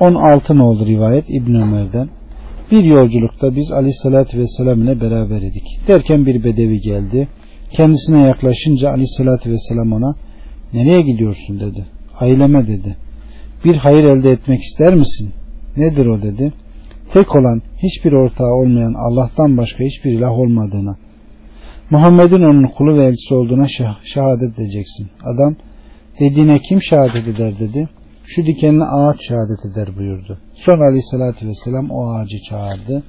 16 0.00 0.58
nolu 0.58 0.86
rivayet 0.86 1.24
İbn 1.28 1.54
Ömer'den 1.54 2.08
bir 2.70 2.84
yolculukta 2.84 3.56
biz 3.56 3.72
Aleyhisselatü 3.72 4.38
Vesselam 4.38 4.82
ile 4.82 5.00
beraber 5.00 5.42
idik. 5.42 5.88
Derken 5.88 6.26
bir 6.26 6.44
bedevi 6.44 6.80
geldi. 6.80 7.28
Kendisine 7.70 8.20
yaklaşınca 8.20 8.90
Aleyhisselatü 8.90 9.50
Vesselam 9.50 9.92
ona 9.92 10.14
nereye 10.72 11.02
gidiyorsun 11.02 11.60
dedi. 11.60 11.86
Aileme 12.20 12.66
dedi. 12.66 12.96
Bir 13.64 13.76
hayır 13.76 14.04
elde 14.04 14.30
etmek 14.30 14.62
ister 14.62 14.94
misin? 14.94 15.32
Nedir 15.76 16.06
o 16.06 16.22
dedi. 16.22 16.52
Tek 17.12 17.36
olan 17.36 17.62
hiçbir 17.82 18.12
ortağı 18.12 18.52
olmayan 18.52 18.94
Allah'tan 18.94 19.56
başka 19.56 19.84
hiçbir 19.84 20.10
ilah 20.10 20.38
olmadığına 20.38 20.96
Muhammed'in 21.90 22.42
onun 22.42 22.66
kulu 22.66 22.98
ve 22.98 23.06
elçisi 23.06 23.34
olduğuna 23.34 23.66
şehadet 24.04 24.58
edeceksin. 24.58 25.08
Adam 25.24 25.56
dediğine 26.20 26.58
kim 26.58 26.82
şehadet 26.82 27.28
eder 27.28 27.58
dedi. 27.58 27.88
Şu 28.24 28.46
dikenli 28.46 28.84
ağaç 28.84 29.16
şehadet 29.28 29.72
eder 29.72 29.96
buyurdu. 29.96 30.38
Sonra 30.54 30.84
aleyhissalatü 30.84 31.48
vesselam 31.48 31.90
o 31.90 32.10
ağacı 32.10 32.36
çağırdı. 32.48 33.02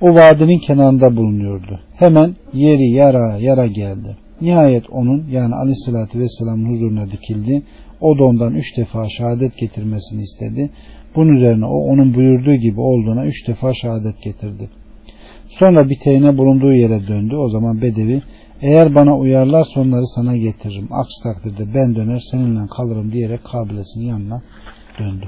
O 0.00 0.06
vadinin 0.06 0.58
kenarında 0.58 1.16
bulunuyordu. 1.16 1.80
Hemen 1.94 2.36
yeri 2.52 2.90
yara 2.90 3.36
yara 3.38 3.66
geldi. 3.66 4.16
Nihayet 4.40 4.90
onun 4.90 5.26
yani 5.30 5.54
aleyhissalatü 5.54 6.20
vesselamın 6.20 6.74
huzuruna 6.74 7.10
dikildi. 7.10 7.62
O 8.00 8.18
da 8.18 8.24
ondan 8.24 8.54
üç 8.54 8.76
defa 8.76 9.08
şehadet 9.08 9.56
getirmesini 9.56 10.22
istedi. 10.22 10.70
Bunun 11.16 11.32
üzerine 11.36 11.66
o 11.66 11.76
onun 11.76 12.14
buyurduğu 12.14 12.54
gibi 12.54 12.80
olduğuna 12.80 13.26
üç 13.26 13.48
defa 13.48 13.74
şehadet 13.74 14.22
getirdi. 14.22 14.70
Sonra 15.48 15.88
biteğine 15.88 16.38
bulunduğu 16.38 16.72
yere 16.72 17.06
döndü. 17.06 17.36
O 17.36 17.48
zaman 17.48 17.82
Bedevi 17.82 18.22
eğer 18.62 18.94
bana 18.94 19.18
uyarlarsa 19.18 19.80
onları 19.80 20.06
sana 20.06 20.36
getiririm. 20.36 20.88
Aksi 20.90 21.22
takdirde 21.22 21.74
ben 21.74 21.94
döner 21.94 22.22
seninle 22.30 22.66
kalırım 22.66 23.12
diyerek 23.12 23.44
kabilesinin 23.44 24.04
yanına 24.04 24.42
döndü. 24.98 25.26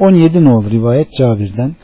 17 0.00 0.44
nol 0.44 0.70
rivayet 0.70 1.08
Cabir'den 1.18 1.76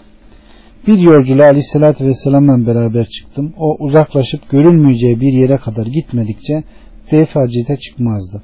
bir 0.86 0.98
yolculuğa 0.98 1.46
aleyhissalatü 1.46 2.04
vesselam'la 2.04 2.66
beraber 2.66 3.06
çıktım. 3.06 3.54
O 3.56 3.76
uzaklaşıp 3.78 4.50
görülmeyeceği 4.50 5.20
bir 5.20 5.32
yere 5.32 5.56
kadar 5.56 5.86
gitmedikçe 5.86 6.62
defacite 7.10 7.76
çıkmazdı. 7.76 8.42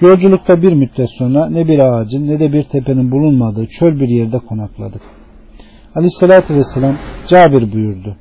Yolculukta 0.00 0.62
bir 0.62 0.72
müddet 0.72 1.10
sonra 1.18 1.50
ne 1.50 1.68
bir 1.68 1.78
ağacın 1.78 2.26
ne 2.26 2.40
de 2.40 2.52
bir 2.52 2.64
tepenin 2.64 3.10
bulunmadığı 3.10 3.66
çöl 3.66 4.00
bir 4.00 4.08
yerde 4.08 4.38
konakladık. 4.38 5.02
Aleyhissalatü 5.94 6.54
vesselam 6.54 6.96
Cabir 7.28 7.72
buyurdu. 7.72 8.16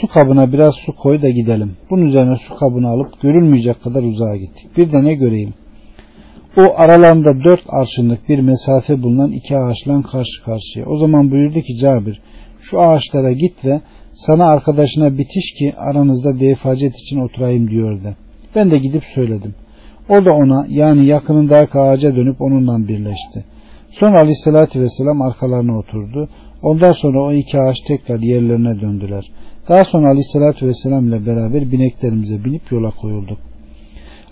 Su 0.00 0.08
kabına 0.08 0.52
biraz 0.52 0.74
su 0.74 0.96
koy 0.96 1.22
da 1.22 1.30
gidelim. 1.30 1.76
Bunun 1.90 2.06
üzerine 2.06 2.36
su 2.36 2.54
kabını 2.54 2.88
alıp 2.88 3.22
görülmeyecek 3.22 3.82
kadar 3.82 4.02
uzağa 4.02 4.36
gittik. 4.36 4.76
Bir 4.76 4.92
de 4.92 5.04
ne 5.04 5.14
göreyim? 5.14 5.54
O 6.56 6.62
aralarında 6.76 7.44
dört 7.44 7.62
arşınlık 7.68 8.28
bir 8.28 8.38
mesafe 8.38 9.02
bulunan 9.02 9.32
iki 9.32 9.56
ağaçla 9.56 10.02
karşı 10.02 10.44
karşıya. 10.44 10.86
O 10.86 10.98
zaman 10.98 11.30
buyurdu 11.30 11.60
ki 11.60 11.76
Cabir 11.80 12.20
şu 12.60 12.80
ağaçlara 12.80 13.32
git 13.32 13.64
ve 13.64 13.80
sana 14.12 14.46
arkadaşına 14.46 15.18
bitiş 15.18 15.54
ki 15.58 15.74
aranızda 15.76 16.40
defacet 16.40 16.94
için 16.94 17.20
oturayım 17.20 17.70
diyordu. 17.70 18.16
Ben 18.56 18.70
de 18.70 18.78
gidip 18.78 19.04
söyledim. 19.14 19.54
O 20.12 20.24
da 20.24 20.32
ona 20.32 20.66
yani 20.68 21.06
yakınındaki 21.06 21.78
ağaca 21.78 22.16
dönüp 22.16 22.40
onunla 22.40 22.88
birleşti. 22.88 23.44
Sonra 23.90 24.20
aleyhissalatü 24.20 24.80
vesselam 24.80 25.22
arkalarına 25.22 25.78
oturdu. 25.78 26.28
Ondan 26.62 26.92
sonra 26.92 27.22
o 27.22 27.32
iki 27.32 27.60
ağaç 27.60 27.76
tekrar 27.88 28.18
yerlerine 28.18 28.80
döndüler. 28.80 29.24
Daha 29.68 29.84
sonra 29.84 30.08
aleyhissalatü 30.08 30.66
vesselam 30.66 31.08
ile 31.08 31.26
beraber 31.26 31.72
bineklerimize 31.72 32.44
binip 32.44 32.72
yola 32.72 32.90
koyulduk. 32.90 33.38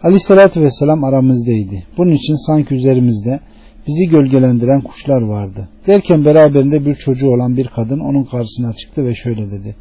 Aleyhissalatü 0.03 0.61
vesselam 0.61 1.05
aramızdaydı. 1.05 1.75
Bunun 1.99 2.13
için 2.13 2.47
sanki 2.47 2.75
üzerimizde 2.75 3.41
bizi 3.87 4.11
gölgelendiren 4.11 4.81
kuşlar 4.81 5.23
vardı. 5.23 5.69
Derken 5.87 6.25
beraberinde 6.25 6.87
bir 6.87 6.95
çocuğu 6.95 7.31
olan 7.31 7.57
bir 7.57 7.67
kadın 7.67 8.01
onun 8.01 8.25
karşısına 8.25 8.73
çıktı 8.73 9.07
ve 9.07 9.15
şöyle 9.15 9.51
dedi. 9.51 9.77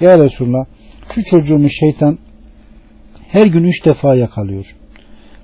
Ya 0.00 0.18
Resulullah 0.18 0.64
şu 1.14 1.24
çocuğumu 1.24 1.68
şeytan 1.70 2.18
her 3.28 3.46
gün 3.46 3.62
üç 3.62 3.86
defa 3.86 4.14
yakalıyor. 4.14 4.76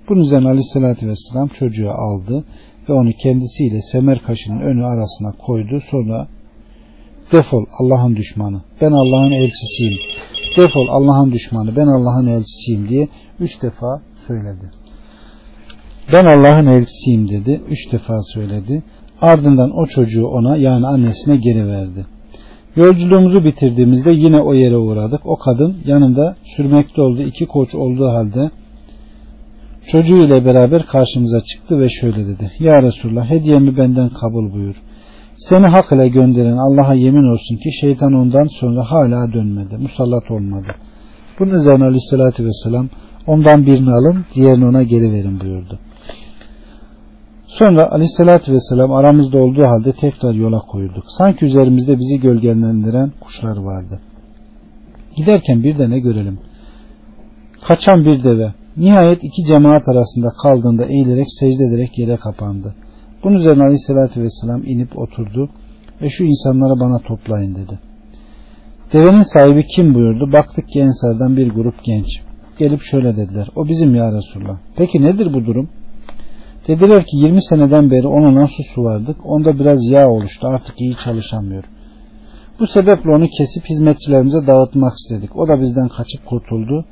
Bunun 0.09 0.21
üzerine 0.21 0.49
aleyhissalatü 0.49 1.09
vesselam 1.09 1.49
çocuğu 1.49 1.91
aldı 1.91 2.45
ve 2.89 2.93
onu 2.93 3.13
kendisiyle 3.13 3.83
semer 3.83 4.23
kaşının 4.23 4.61
önü 4.61 4.85
arasına 4.85 5.33
koydu. 5.47 5.81
Sonra 5.91 6.29
defol 7.33 7.65
Allah'ın 7.81 8.17
düşmanı 8.17 8.61
ben 8.81 8.93
Allah'ın 8.93 9.31
elçisiyim 9.31 9.99
defol 10.57 10.89
Allah'ın 10.89 11.33
düşmanı 11.33 11.77
ben 11.77 11.87
Allah'ın 11.87 12.27
elçisiyim 12.27 12.89
diye 12.89 13.09
üç 13.41 13.63
defa 13.63 14.03
söyledi. 14.27 14.71
Ben 16.13 16.25
Allah'ın 16.25 16.67
elçisiyim 16.67 17.29
dedi. 17.29 17.61
Üç 17.71 17.93
defa 17.93 18.23
söyledi. 18.23 18.83
Ardından 19.21 19.71
o 19.71 19.87
çocuğu 19.87 20.27
ona 20.27 20.57
yani 20.57 20.87
annesine 20.87 21.37
geri 21.37 21.67
verdi. 21.67 22.07
Yolculuğumuzu 22.77 23.45
bitirdiğimizde 23.45 24.11
yine 24.11 24.41
o 24.41 24.55
yere 24.55 24.77
uğradık. 24.77 25.21
O 25.25 25.37
kadın 25.37 25.77
yanında 25.85 26.37
sürmekte 26.57 27.01
olduğu 27.01 27.23
iki 27.23 27.47
koç 27.47 27.75
olduğu 27.75 28.09
halde 28.09 28.51
çocuğu 29.93 30.23
ile 30.23 30.45
beraber 30.45 30.87
karşımıza 30.87 31.41
çıktı 31.41 31.81
ve 31.81 31.89
şöyle 31.89 32.27
dedi. 32.27 32.53
Ya 32.59 32.83
Resulullah 32.83 33.31
hediyemi 33.31 33.77
benden 33.77 34.09
kabul 34.09 34.53
buyur. 34.53 34.77
Seni 35.37 35.67
hak 35.67 35.93
ile 35.93 36.09
gönderen 36.09 36.57
Allah'a 36.57 36.95
yemin 36.95 37.33
olsun 37.33 37.57
ki 37.57 37.71
şeytan 37.81 38.13
ondan 38.13 38.49
sonra 38.61 38.83
hala 38.83 39.33
dönmedi. 39.33 39.77
Musallat 39.77 40.31
olmadı. 40.31 40.69
Bunun 41.39 41.55
üzerine 41.55 41.85
aleyhissalatü 41.85 42.45
vesselam 42.45 42.89
ondan 43.27 43.67
birini 43.67 43.91
alın 43.91 44.25
diğerini 44.35 44.67
ona 44.67 44.83
geri 44.83 45.13
verin 45.13 45.41
buyurdu. 45.41 45.79
Sonra 47.47 47.91
aleyhissalatü 47.93 48.53
vesselam 48.53 48.93
aramızda 48.93 49.39
olduğu 49.39 49.65
halde 49.65 49.93
tekrar 49.93 50.35
yola 50.35 50.59
koyulduk. 50.59 51.05
Sanki 51.19 51.45
üzerimizde 51.45 51.99
bizi 51.99 52.21
gölgelendiren 52.21 53.13
kuşlar 53.21 53.57
vardı. 53.57 54.01
Giderken 55.17 55.63
bir 55.63 55.79
de 55.79 55.91
ne 55.91 55.99
görelim? 55.99 56.39
Kaçan 57.69 58.05
bir 58.05 58.25
deve. 58.25 58.53
Nihayet 58.79 59.25
iki 59.25 59.45
cemaat 59.45 59.89
arasında 59.89 60.29
kaldığında 60.43 60.85
eğilerek 60.87 61.27
secde 61.41 61.65
ederek 61.65 61.99
yere 61.99 62.17
kapandı. 62.17 62.75
Bunun 63.25 63.35
üzerine 63.35 63.63
aleyhissalatü 63.63 64.23
vesselam 64.23 64.65
inip 64.65 64.99
oturdu 64.99 65.51
ve 66.03 66.11
şu 66.11 66.25
insanlara 66.25 66.81
bana 66.81 66.99
toplayın 66.99 67.55
dedi. 67.55 67.79
Devenin 68.93 69.23
sahibi 69.23 69.67
kim 69.67 69.95
buyurdu? 69.95 70.33
Baktık 70.33 70.69
ki 70.69 70.81
Ensar'dan 70.81 71.37
bir 71.37 71.51
grup 71.51 71.85
genç. 71.85 72.07
Gelip 72.59 72.81
şöyle 72.83 73.17
dediler. 73.17 73.49
O 73.57 73.69
bizim 73.69 73.95
ya 73.95 74.13
Resulullah. 74.13 74.59
Peki 74.77 75.03
nedir 75.03 75.33
bu 75.33 75.47
durum? 75.47 75.69
Dediler 76.69 77.03
ki 77.03 77.17
20 77.17 77.45
seneden 77.45 77.91
beri 77.91 78.07
onunla 78.07 78.47
su 78.47 78.63
suvardık. 78.75 79.27
Onda 79.27 79.59
biraz 79.59 79.87
yağ 79.87 80.09
oluştu. 80.09 80.47
Artık 80.47 80.81
iyi 80.81 80.97
çalışamıyor. 81.05 81.65
Bu 82.61 82.67
sebeple 82.67 83.11
onu 83.11 83.27
kesip 83.39 83.65
hizmetçilerimize 83.71 84.47
dağıtmak 84.47 84.93
istedik. 84.99 85.37
O 85.37 85.49
da 85.49 85.61
bizden 85.61 85.89
kaçıp 85.89 86.27
kurtuldu. 86.27 86.85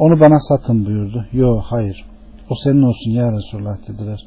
Onu 0.00 0.20
bana 0.20 0.40
satın 0.40 0.86
buyurdu. 0.86 1.26
Yo 1.32 1.60
hayır. 1.64 2.04
O 2.50 2.54
senin 2.64 2.82
olsun 2.82 3.10
ya 3.10 3.32
Resulullah 3.32 3.88
dediler. 3.88 4.26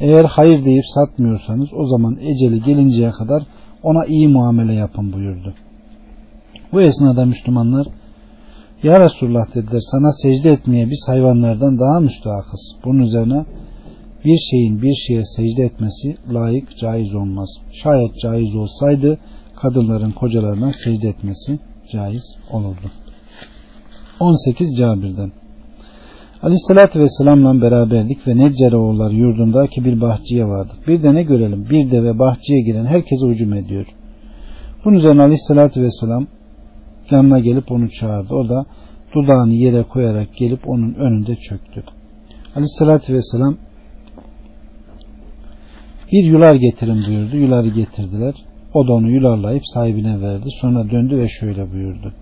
Eğer 0.00 0.24
hayır 0.24 0.64
deyip 0.64 0.84
satmıyorsanız 0.94 1.68
o 1.74 1.86
zaman 1.86 2.16
eceli 2.20 2.62
gelinceye 2.62 3.10
kadar 3.10 3.42
ona 3.82 4.04
iyi 4.06 4.28
muamele 4.28 4.74
yapın 4.74 5.12
buyurdu. 5.12 5.54
Bu 6.72 6.80
esnada 6.80 7.24
Müslümanlar 7.24 7.86
Ya 8.82 9.00
Resulullah 9.00 9.54
dediler 9.54 9.80
sana 9.80 10.12
secde 10.12 10.52
etmeye 10.52 10.90
biz 10.90 11.04
hayvanlardan 11.06 11.78
daha 11.78 12.00
müstahakız. 12.00 12.74
Bunun 12.84 12.98
üzerine 12.98 13.44
bir 14.24 14.38
şeyin 14.50 14.82
bir 14.82 14.94
şeye 15.06 15.24
secde 15.24 15.62
etmesi 15.62 16.16
layık 16.34 16.78
caiz 16.78 17.14
olmaz. 17.14 17.48
Şayet 17.82 18.18
caiz 18.22 18.54
olsaydı 18.54 19.18
kadınların 19.56 20.12
kocalarına 20.12 20.72
secde 20.84 21.08
etmesi 21.08 21.58
caiz 21.92 22.24
olurdu. 22.52 22.90
18 24.20 24.76
Cabir'den 24.78 25.32
Aleyhissalatü 26.42 27.00
Vesselam'la 27.00 27.62
beraberdik 27.62 28.26
ve 28.26 28.36
Neccere 28.36 28.76
oğulları 28.76 29.14
yurdundaki 29.14 29.84
bir 29.84 30.00
bahçeye 30.00 30.46
vardık. 30.46 30.88
Bir 30.88 31.02
de 31.02 31.14
ne 31.14 31.22
görelim? 31.22 31.66
Bir 31.70 31.90
de 31.90 32.04
ve 32.04 32.18
bahçeye 32.18 32.60
giren 32.60 32.86
herkese 32.86 33.26
hücum 33.26 33.52
ediyor. 33.52 33.86
Bunun 34.84 34.96
üzerine 34.96 35.22
Aleyhissalatü 35.22 35.82
Vesselam 35.82 36.26
yanına 37.10 37.38
gelip 37.38 37.72
onu 37.72 37.90
çağırdı. 37.90 38.34
O 38.34 38.48
da 38.48 38.66
dudağını 39.14 39.52
yere 39.52 39.82
koyarak 39.82 40.36
gelip 40.36 40.68
onun 40.68 40.94
önünde 40.94 41.36
çöktü. 41.36 41.84
Aleyhissalatü 42.54 43.14
Vesselam 43.14 43.56
bir 46.12 46.24
yular 46.24 46.54
getirin 46.54 47.04
buyurdu. 47.08 47.36
Yuları 47.36 47.68
getirdiler. 47.68 48.34
O 48.74 48.88
da 48.88 48.92
onu 48.92 49.10
yularlayıp 49.10 49.62
sahibine 49.74 50.20
verdi. 50.20 50.48
Sonra 50.60 50.90
döndü 50.90 51.18
ve 51.18 51.28
şöyle 51.28 51.72
buyurdu. 51.72 52.12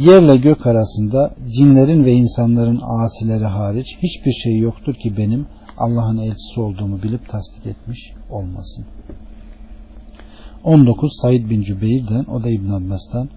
Yerle 0.00 0.36
gök 0.36 0.66
arasında 0.66 1.30
cinlerin 1.56 2.04
ve 2.04 2.12
insanların 2.12 2.80
asileri 2.82 3.44
hariç 3.44 3.86
hiçbir 4.02 4.32
şey 4.32 4.58
yoktur 4.58 4.94
ki 4.94 5.16
benim 5.16 5.46
Allah'ın 5.78 6.18
elçisi 6.18 6.60
olduğumu 6.60 7.02
bilip 7.02 7.28
tasdik 7.28 7.66
etmiş 7.66 7.98
olmasın. 8.30 8.84
19 10.64 11.10
Said 11.22 11.50
bin 11.50 11.62
Cübeyr'den 11.62 12.24
o 12.24 12.44
da 12.44 12.50
İbn 12.50 12.70
Abbas'tan 12.70 13.28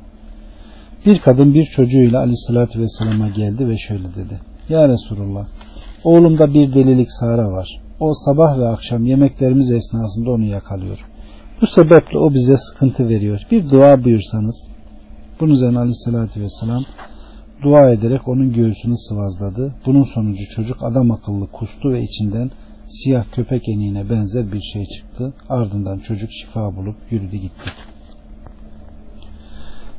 bir 1.06 1.20
kadın 1.20 1.54
bir 1.54 1.66
çocuğuyla 1.66 2.20
aleyhissalatü 2.20 2.80
vesselama 2.80 3.28
geldi 3.28 3.68
ve 3.68 3.78
şöyle 3.78 4.16
dedi. 4.16 4.40
Ya 4.70 4.90
Resulullah 4.90 5.46
oğlumda 6.04 6.54
bir 6.54 6.74
delilik 6.74 7.12
sara 7.12 7.52
var. 7.52 7.82
O 8.00 8.14
sabah 8.26 8.58
ve 8.60 8.68
akşam 8.68 9.06
yemeklerimiz 9.06 9.72
esnasında 9.72 10.32
onu 10.32 10.44
yakalıyor. 10.44 10.98
Bu 11.62 11.68
sebeple 11.68 12.18
o 12.18 12.34
bize 12.34 12.58
sıkıntı 12.58 13.10
veriyor. 13.10 13.40
Bir 13.52 13.70
dua 13.70 14.04
buyursanız. 14.04 14.73
Bunun 15.40 15.54
üzerine 15.54 15.80
aleyhissalatü 15.80 16.42
vesselam 16.42 16.84
dua 17.64 17.90
ederek 17.90 18.28
onun 18.28 18.54
göğsünü 18.54 18.98
sıvazladı. 18.98 19.74
Bunun 19.86 20.04
sonucu 20.04 20.44
çocuk 20.56 20.78
adam 20.84 21.12
akıllı 21.12 21.48
kustu 21.48 21.92
ve 21.92 22.04
içinden 22.04 22.52
siyah 22.90 23.26
köpek 23.32 23.70
eniğine 23.70 24.10
benzer 24.10 24.52
bir 24.52 24.62
şey 24.74 24.86
çıktı. 24.86 25.34
Ardından 25.50 26.00
çocuk 26.00 26.30
şifa 26.32 26.76
bulup 26.76 26.96
yürüdü 27.12 27.38
gitti. 27.38 27.70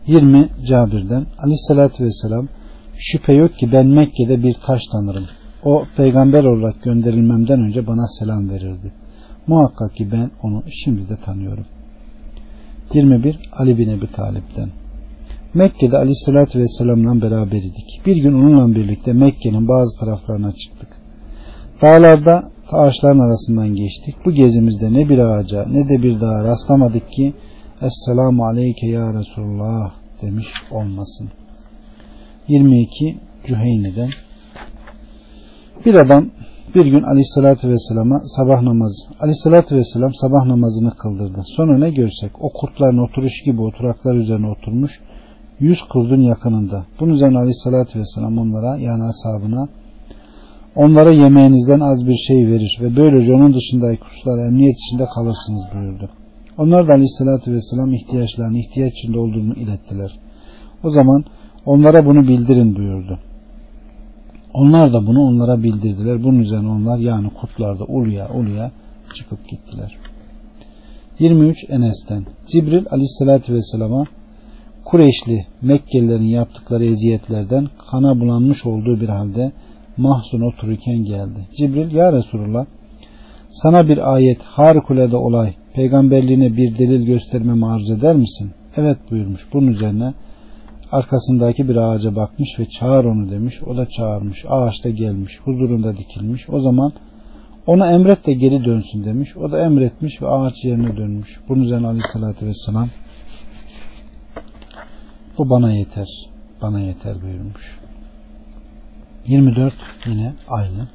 20 0.06 0.48
Cabir'den 0.68 1.26
aleyhissalatü 1.38 2.04
vesselam 2.04 2.48
şüphe 2.96 3.32
yok 3.32 3.54
ki 3.58 3.72
ben 3.72 3.86
Mekke'de 3.86 4.42
bir 4.42 4.54
taş 4.66 4.80
tanırım. 4.92 5.24
O 5.64 5.84
peygamber 5.96 6.44
olarak 6.44 6.82
gönderilmemden 6.82 7.60
önce 7.60 7.86
bana 7.86 8.06
selam 8.18 8.48
verirdi. 8.48 8.92
Muhakkak 9.46 9.96
ki 9.96 10.12
ben 10.12 10.30
onu 10.42 10.62
şimdi 10.84 11.08
de 11.08 11.16
tanıyorum. 11.24 11.64
21 12.94 13.38
Ali 13.52 13.78
bin 13.78 13.88
Ebi 13.88 14.12
Talip'ten 14.12 14.70
Mekke'de 15.54 15.96
aleyhissalatü 15.96 16.58
vesselamla 16.58 17.22
beraberdik. 17.22 18.00
Bir 18.06 18.16
gün 18.16 18.32
onunla 18.32 18.74
birlikte 18.74 19.12
Mekke'nin 19.12 19.68
bazı 19.68 20.00
taraflarına 20.00 20.52
çıktık. 20.52 20.88
Dağlarda 21.82 22.50
ağaçların 22.70 23.18
arasından 23.18 23.68
geçtik. 23.68 24.14
Bu 24.24 24.32
gezimizde 24.32 24.92
ne 24.92 25.08
bir 25.08 25.18
ağaca 25.18 25.66
ne 25.66 25.88
de 25.88 26.02
bir 26.02 26.20
dağa 26.20 26.44
rastlamadık 26.44 27.10
ki 27.10 27.34
Esselamu 27.82 28.44
aleyke 28.44 28.86
ya 28.86 29.14
Resulullah 29.14 29.92
demiş 30.22 30.46
olmasın. 30.70 31.28
22 32.48 33.18
Cüheyne'den 33.46 34.10
bir 35.86 35.94
adam 35.94 36.30
bir 36.74 36.86
gün 36.86 37.02
aleyhissalatü 37.02 37.68
vesselama 37.68 38.20
sabah 38.36 38.62
namazı 38.62 39.02
aleyhissalatü 39.20 39.76
vesselam 39.76 40.14
sabah 40.14 40.44
namazını 40.44 40.96
kıldırdı. 40.96 41.42
Sonra 41.56 41.78
ne 41.78 41.90
görsek 41.90 42.30
o 42.40 42.52
kurtların 42.52 42.98
oturuş 42.98 43.32
gibi 43.44 43.60
oturaklar 43.60 44.14
üzerine 44.14 44.46
oturmuş 44.46 45.00
yüz 45.60 45.78
kurdun 45.92 46.20
yakınında. 46.20 46.86
Bunun 47.00 47.12
üzerine 47.12 47.38
aleyhissalatü 47.38 47.98
vesselam 47.98 48.38
onlara 48.38 48.76
yani 48.76 49.02
ashabına 49.04 49.68
onlara 50.76 51.12
yemeğinizden 51.12 51.80
az 51.80 52.06
bir 52.06 52.16
şey 52.28 52.46
verir 52.46 52.78
ve 52.80 52.96
böylece 52.96 53.34
onun 53.34 53.54
dışındaki 53.54 54.00
kuşlar 54.00 54.46
emniyet 54.46 54.76
içinde 54.86 55.06
kalırsınız 55.14 55.64
buyurdu. 55.74 56.10
Onlar 56.58 56.88
da 56.88 56.92
aleyhissalatü 56.92 57.52
vesselam 57.52 57.92
ihtiyaçlarını 57.92 58.58
ihtiyaç 58.58 58.92
içinde 58.92 59.18
olduğunu 59.18 59.54
ilettiler. 59.54 60.10
O 60.82 60.90
zaman 60.90 61.24
onlara 61.66 62.06
bunu 62.06 62.28
bildirin 62.28 62.76
buyurdu. 62.76 63.18
Onlar 64.54 64.92
da 64.92 65.06
bunu 65.06 65.20
onlara 65.20 65.62
bildirdiler. 65.62 66.22
Bunun 66.22 66.38
üzerine 66.38 66.68
onlar 66.68 66.98
yani 66.98 67.30
kutlarda 67.40 67.84
uluya 67.84 68.28
uluya 68.30 68.70
çıkıp 69.14 69.48
gittiler. 69.48 69.96
23 71.18 71.56
Enes'ten 71.68 72.26
Cibril 72.52 72.86
aleyhissalatü 72.90 73.54
vesselama 73.54 74.04
Kureyşli 74.84 75.46
Mekkelilerin 75.62 76.28
yaptıkları 76.28 76.84
eziyetlerden 76.84 77.68
kana 77.90 78.20
bulanmış 78.20 78.66
olduğu 78.66 79.00
bir 79.00 79.08
halde 79.08 79.52
mahzun 79.96 80.40
otururken 80.40 81.04
geldi. 81.04 81.48
Cibril 81.58 81.92
ya 81.92 82.12
Resulullah 82.12 82.66
sana 83.62 83.88
bir 83.88 84.14
ayet 84.14 84.42
harikulade 84.42 85.16
olay 85.16 85.54
peygamberliğine 85.74 86.56
bir 86.56 86.78
delil 86.78 87.06
göstermemi 87.06 87.66
arz 87.66 87.90
eder 87.90 88.16
misin? 88.16 88.50
Evet 88.76 88.98
buyurmuş. 89.10 89.40
Bunun 89.52 89.66
üzerine 89.66 90.14
arkasındaki 90.92 91.68
bir 91.68 91.76
ağaca 91.76 92.16
bakmış 92.16 92.48
ve 92.58 92.66
çağır 92.80 93.04
onu 93.04 93.30
demiş. 93.30 93.62
O 93.66 93.76
da 93.76 93.86
çağırmış. 93.88 94.44
Ağaçta 94.48 94.90
gelmiş. 94.90 95.32
Huzurunda 95.44 95.96
dikilmiş. 95.96 96.50
O 96.50 96.60
zaman 96.60 96.92
ona 97.66 97.92
emret 97.92 98.26
de 98.26 98.32
geri 98.32 98.64
dönsün 98.64 99.04
demiş. 99.04 99.36
O 99.36 99.52
da 99.52 99.64
emretmiş 99.64 100.22
ve 100.22 100.28
ağaç 100.28 100.54
yerine 100.64 100.96
dönmüş. 100.96 101.40
Bunun 101.48 101.62
üzerine 101.62 101.86
aleyhissalatü 101.86 102.46
vesselam 102.46 102.88
bu 105.38 105.50
bana 105.50 105.72
yeter. 105.72 106.06
Bana 106.62 106.80
yeter 106.80 107.22
buyurmuş. 107.22 107.80
24 109.26 109.72
yine 110.06 110.32
aynı. 110.48 110.88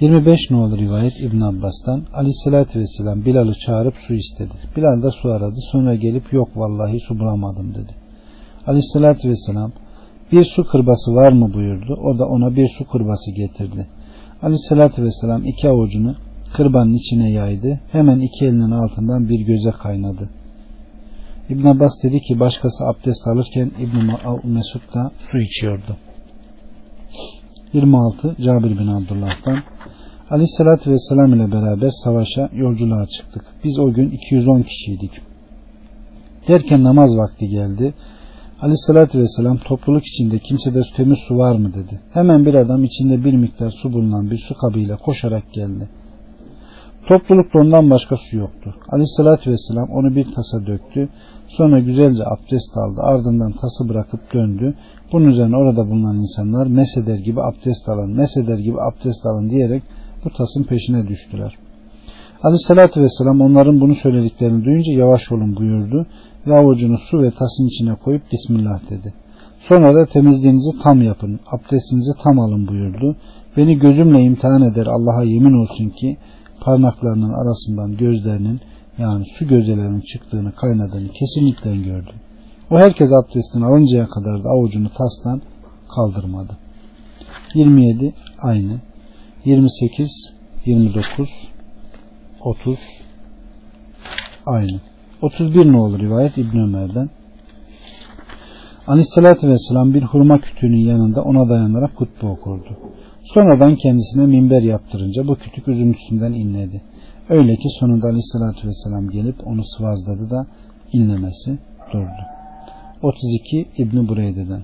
25 0.00 0.38
ne 0.50 0.56
olur 0.56 0.78
rivayet 0.78 1.12
İbn 1.20 1.40
Abbas'tan 1.40 2.02
Aleyhisselatü 2.14 2.80
Vesselam 2.80 3.24
Bilal'ı 3.24 3.54
çağırıp 3.66 3.94
su 4.06 4.14
istedi. 4.14 4.54
Bilal 4.76 5.02
da 5.02 5.10
su 5.10 5.28
aradı. 5.28 5.56
Sonra 5.72 5.94
gelip 5.94 6.32
yok 6.32 6.48
vallahi 6.56 7.00
su 7.00 7.18
bulamadım 7.18 7.74
dedi. 7.74 7.94
Aleyhisselatü 8.66 9.28
Vesselam 9.28 9.72
bir 10.32 10.44
su 10.44 10.64
kırbası 10.64 11.14
var 11.14 11.32
mı 11.32 11.54
buyurdu. 11.54 11.94
O 11.94 12.18
da 12.18 12.26
ona 12.26 12.56
bir 12.56 12.68
su 12.78 12.86
kırbası 12.86 13.30
getirdi. 13.30 13.86
Aleyhisselatü 14.42 15.02
Vesselam 15.02 15.44
iki 15.44 15.68
avucunu 15.68 16.16
kırbanın 16.56 16.94
içine 16.94 17.30
yaydı. 17.30 17.80
Hemen 17.92 18.20
iki 18.20 18.44
elinin 18.44 18.70
altından 18.70 19.28
bir 19.28 19.40
göze 19.46 19.70
kaynadı. 19.70 20.30
İbn 21.52 21.66
Abbas 21.66 21.92
dedi 22.04 22.20
ki 22.20 22.40
başkası 22.40 22.84
abdest 22.84 23.26
alırken 23.26 23.70
İbn 23.78 23.96
Mesud 24.54 24.94
da 24.94 25.10
su 25.30 25.38
içiyordu. 25.38 25.96
26 27.72 28.36
Cabir 28.40 28.78
bin 28.78 28.86
Abdullah'tan 28.86 29.58
Aleyhisselatü 30.30 30.90
Vesselam 30.90 31.34
ile 31.34 31.52
beraber 31.52 31.90
savaşa 32.04 32.48
yolculuğa 32.54 33.06
çıktık. 33.06 33.44
Biz 33.64 33.78
o 33.78 33.92
gün 33.92 34.10
210 34.10 34.62
kişiydik. 34.62 35.10
Derken 36.48 36.82
namaz 36.84 37.16
vakti 37.16 37.48
geldi. 37.48 37.94
Aleyhisselatü 38.60 39.18
Vesselam 39.18 39.58
topluluk 39.58 40.06
içinde 40.06 40.38
kimsede 40.38 40.82
temiz 40.96 41.18
su 41.28 41.38
var 41.38 41.56
mı 41.56 41.74
dedi. 41.74 42.00
Hemen 42.12 42.46
bir 42.46 42.54
adam 42.54 42.84
içinde 42.84 43.24
bir 43.24 43.34
miktar 43.34 43.70
su 43.70 43.92
bulunan 43.92 44.30
bir 44.30 44.38
su 44.38 44.54
kabıyla 44.54 44.96
koşarak 44.96 45.52
geldi. 45.52 45.88
Toplulukta 47.08 47.58
ondan 47.58 47.90
başka 47.90 48.16
su 48.16 48.36
yoktu. 48.36 48.74
Aleyhissalatü 48.92 49.50
vesselam 49.50 49.88
onu 49.90 50.16
bir 50.16 50.24
tasa 50.24 50.66
döktü. 50.66 51.08
Sonra 51.48 51.78
güzelce 51.78 52.22
abdest 52.24 52.76
aldı. 52.76 53.00
Ardından 53.00 53.52
tası 53.52 53.88
bırakıp 53.88 54.34
döndü. 54.34 54.74
Bunun 55.12 55.24
üzerine 55.24 55.56
orada 55.56 55.90
bulunan 55.90 56.16
insanlar 56.16 56.66
meseder 56.66 57.18
gibi 57.18 57.40
abdest 57.42 57.88
alın, 57.88 58.16
meseder 58.16 58.58
gibi 58.58 58.76
abdest 58.80 59.26
alın 59.26 59.50
diyerek 59.50 59.82
bu 60.24 60.30
tasın 60.30 60.62
peşine 60.62 61.08
düştüler. 61.08 61.58
Aleyhissalatü 62.42 63.00
vesselam 63.00 63.40
onların 63.40 63.80
bunu 63.80 63.94
söylediklerini 63.94 64.64
duyunca 64.64 64.92
yavaş 64.92 65.32
olun 65.32 65.56
buyurdu 65.56 66.06
ve 66.46 66.54
avucunu 66.54 66.98
su 66.98 67.22
ve 67.22 67.30
tasın 67.30 67.66
içine 67.66 67.94
koyup 67.94 68.22
Bismillah 68.32 68.90
dedi. 68.90 69.14
Sonra 69.68 69.94
da 69.94 70.06
temizliğinizi 70.06 70.78
tam 70.82 71.02
yapın, 71.02 71.40
abdestinizi 71.52 72.10
tam 72.22 72.38
alın 72.38 72.68
buyurdu. 72.68 73.16
Beni 73.56 73.78
gözümle 73.78 74.20
imtihan 74.22 74.62
eder 74.62 74.86
Allah'a 74.86 75.22
yemin 75.22 75.52
olsun 75.52 75.88
ki 75.88 76.16
parmaklarının 76.64 77.32
arasından 77.32 77.96
gözlerinin 77.96 78.60
yani 78.98 79.24
su 79.38 79.48
gözelerinin 79.48 80.00
çıktığını 80.00 80.52
kaynadığını 80.52 81.08
kesinlikle 81.08 81.76
gördüm. 81.76 82.14
O 82.70 82.78
herkes 82.78 83.12
abdestini 83.12 83.64
alıncaya 83.64 84.06
kadar 84.08 84.44
da 84.44 84.48
avucunu 84.48 84.90
tastan 84.98 85.42
kaldırmadı. 85.94 86.56
27 87.54 88.14
aynı. 88.42 88.80
28 89.44 90.10
29 90.64 91.28
30 92.40 92.78
aynı. 94.46 94.80
31 95.22 95.72
ne 95.72 95.76
olur 95.76 95.98
rivayet 95.98 96.38
İbn 96.38 96.58
Ömer'den. 96.58 97.10
Aleyhissalatü 98.86 99.48
Vesselam 99.48 99.94
bir 99.94 100.02
hurma 100.02 100.40
kütüğünün 100.40 100.86
yanında 100.86 101.22
ona 101.22 101.48
dayanarak 101.48 101.90
hutbe 101.94 102.26
okurdu. 102.26 102.78
Sonradan 103.34 103.76
kendisine 103.76 104.26
minber 104.26 104.62
yaptırınca 104.62 105.28
bu 105.28 105.34
kütük 105.34 105.68
üzüntüsünden 105.68 106.32
inledi. 106.32 106.82
Öyle 107.28 107.56
ki 107.56 107.68
sonunda 107.80 108.06
Aleyhissalatü 108.06 108.68
Vesselam 108.68 109.10
gelip 109.10 109.46
onu 109.46 109.64
sıvazladı 109.64 110.30
da 110.30 110.46
inlemesi 110.92 111.58
durdu. 111.92 112.22
32 113.02 113.68
İbni 113.78 114.08
Bureyde'den 114.08 114.62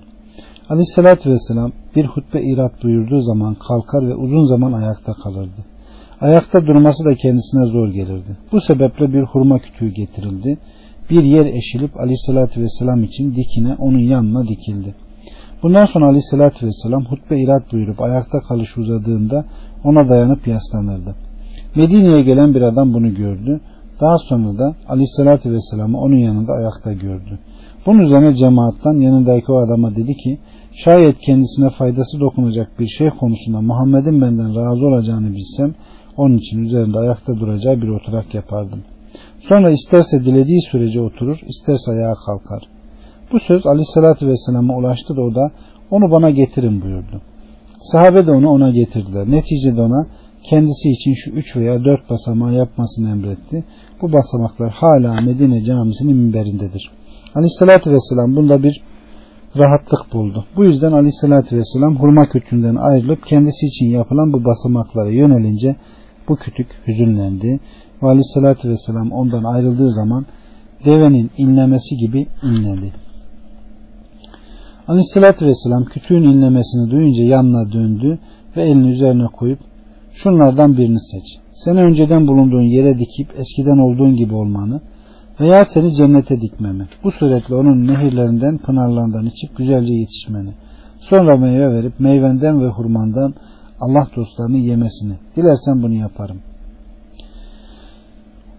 Aleyhissalatü 0.69 1.29
Vesselam 1.29 1.71
bir 1.95 2.05
hutbe 2.05 2.41
irat 2.41 2.83
buyurduğu 2.83 3.21
zaman 3.21 3.55
kalkar 3.55 4.07
ve 4.09 4.15
uzun 4.15 4.45
zaman 4.45 4.73
ayakta 4.73 5.13
kalırdı. 5.13 5.65
Ayakta 6.21 6.61
durması 6.61 7.05
da 7.05 7.15
kendisine 7.15 7.65
zor 7.65 7.87
gelirdi. 7.87 8.37
Bu 8.51 8.61
sebeple 8.61 9.13
bir 9.13 9.21
hurma 9.21 9.59
kütüğü 9.59 9.89
getirildi. 9.89 10.57
Bir 11.09 11.23
yer 11.23 11.45
eşilip 11.45 11.99
aleyhissalatü 11.99 12.61
vesselam 12.61 13.03
için 13.03 13.35
dikine 13.35 13.75
onun 13.79 13.97
yanına 13.97 14.47
dikildi. 14.47 14.95
Bundan 15.63 15.85
sonra 15.85 16.05
aleyhissalatü 16.05 16.65
vesselam 16.65 17.05
hutbe 17.05 17.39
irat 17.39 17.73
buyurup 17.73 18.01
ayakta 18.01 18.39
kalış 18.39 18.77
uzadığında 18.77 19.45
ona 19.83 20.09
dayanıp 20.09 20.47
yaslanırdı. 20.47 21.15
Medine'ye 21.75 22.21
gelen 22.21 22.53
bir 22.53 22.61
adam 22.61 22.93
bunu 22.93 23.15
gördü. 23.15 23.59
Daha 24.01 24.17
sonra 24.17 24.57
da 24.59 24.75
aleyhissalatü 24.87 25.51
vesselam'ı 25.51 25.97
onun 26.01 26.15
yanında 26.15 26.53
ayakta 26.53 26.93
gördü. 26.93 27.39
Bunun 27.85 27.99
üzerine 27.99 28.35
cemaattan 28.35 28.93
yanındaki 28.93 29.51
o 29.51 29.57
adama 29.57 29.95
dedi 29.95 30.15
ki 30.15 30.39
şayet 30.73 31.19
kendisine 31.19 31.69
faydası 31.69 32.19
dokunacak 32.19 32.79
bir 32.79 32.87
şey 32.87 33.09
konusunda 33.09 33.61
Muhammed'in 33.61 34.21
benden 34.21 34.55
razı 34.55 34.85
olacağını 34.85 35.33
bilsem 35.33 35.75
onun 36.17 36.37
için 36.37 36.63
üzerinde 36.63 36.99
ayakta 36.99 37.39
duracağı 37.39 37.81
bir 37.81 37.87
oturak 37.87 38.33
yapardım. 38.33 38.83
Sonra 39.39 39.69
isterse 39.69 40.25
dilediği 40.25 40.61
sürece 40.71 41.01
oturur, 41.01 41.39
isterse 41.47 41.91
ayağa 41.91 42.15
kalkar. 42.25 42.78
Bu 43.31 43.39
söz 43.39 43.65
aleyhissalatü 43.65 44.27
vesselam'a 44.27 44.77
ulaştı 44.77 45.15
da 45.15 45.21
o 45.21 45.35
da 45.35 45.51
onu 45.91 46.11
bana 46.11 46.29
getirin 46.29 46.81
buyurdu. 46.81 47.21
Sahabe 47.81 48.27
de 48.27 48.31
onu 48.31 48.49
ona 48.49 48.69
getirdiler. 48.69 49.31
Neticede 49.31 49.81
ona 49.81 50.07
kendisi 50.49 50.89
için 50.89 51.13
şu 51.13 51.31
üç 51.31 51.55
veya 51.55 51.83
dört 51.83 52.09
basamağı 52.09 52.53
yapmasını 52.53 53.09
emretti. 53.09 53.63
Bu 54.01 54.13
basamaklar 54.13 54.71
hala 54.71 55.21
Medine 55.21 55.63
camisinin 55.63 56.17
minberindedir. 56.17 56.91
Aleyhissalatü 57.35 57.91
vesselam 57.91 58.35
bunda 58.35 58.63
bir 58.63 58.81
rahatlık 59.57 60.13
buldu. 60.13 60.45
Bu 60.55 60.65
yüzden 60.65 60.91
aleyhissalatü 60.91 61.55
vesselam 61.55 61.95
hurma 61.97 62.29
kütüğünden 62.29 62.75
ayrılıp 62.75 63.25
kendisi 63.25 63.65
için 63.65 63.85
yapılan 63.85 64.33
bu 64.33 64.45
basamaklara 64.45 65.09
yönelince 65.09 65.75
bu 66.29 66.35
kütük 66.35 66.67
hüzünlendi 66.87 67.59
ve 68.03 68.07
aleyhissalatü 68.07 68.69
vesselam 68.69 69.11
ondan 69.11 69.43
ayrıldığı 69.43 69.91
zaman 69.91 70.25
devenin 70.85 71.31
inlemesi 71.37 71.95
gibi 71.95 72.27
inledi. 72.43 73.08
Aleyhissalatü 74.89 75.45
vesselam 75.45 75.85
kütüğün 75.85 76.23
inlemesini 76.23 76.91
duyunca 76.91 77.23
yanına 77.23 77.73
döndü 77.73 78.19
ve 78.55 78.63
elini 78.63 78.89
üzerine 78.89 79.25
koyup 79.25 79.59
şunlardan 80.13 80.77
birini 80.77 80.99
seç. 80.99 81.39
Seni 81.53 81.79
önceden 81.83 82.27
bulunduğun 82.27 82.61
yere 82.61 82.99
dikip 82.99 83.39
eskiden 83.39 83.77
olduğun 83.77 84.15
gibi 84.15 84.35
olmanı 84.35 84.81
veya 85.39 85.65
seni 85.65 85.95
cennete 85.95 86.41
dikmemi. 86.41 86.87
Bu 87.03 87.11
suretle 87.11 87.55
onun 87.55 87.87
nehirlerinden, 87.87 88.57
pınarlarından 88.57 89.25
içip 89.25 89.57
güzelce 89.57 89.93
yetişmeni. 89.93 90.53
Sonra 90.99 91.37
meyve 91.37 91.73
verip 91.73 91.99
meyvenden 91.99 92.61
ve 92.61 92.67
hurmandan 92.67 93.33
Allah 93.79 94.07
dostlarını 94.15 94.57
yemesini. 94.57 95.13
Dilersen 95.35 95.83
bunu 95.83 95.93
yaparım. 95.93 96.41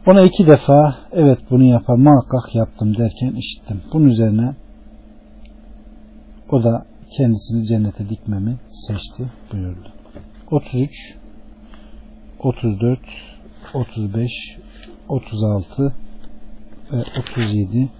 Ona 0.06 0.22
iki 0.22 0.46
defa 0.46 0.94
evet 1.12 1.38
bunu 1.50 1.64
yapar 1.64 1.96
muhakkak 1.96 2.54
yaptım 2.54 2.96
derken 2.96 3.32
işittim. 3.36 3.80
Bunun 3.92 4.04
üzerine 4.04 4.54
o 6.52 6.64
da 6.64 6.86
kendisini 7.16 7.66
cennete 7.66 8.08
dikmemi 8.08 8.56
seçti 8.72 9.32
buyurdu. 9.52 9.92
33 10.50 11.16
34 12.38 13.00
35 13.74 14.32
36 15.08 15.94
ve 16.92 16.96
37 17.18 17.90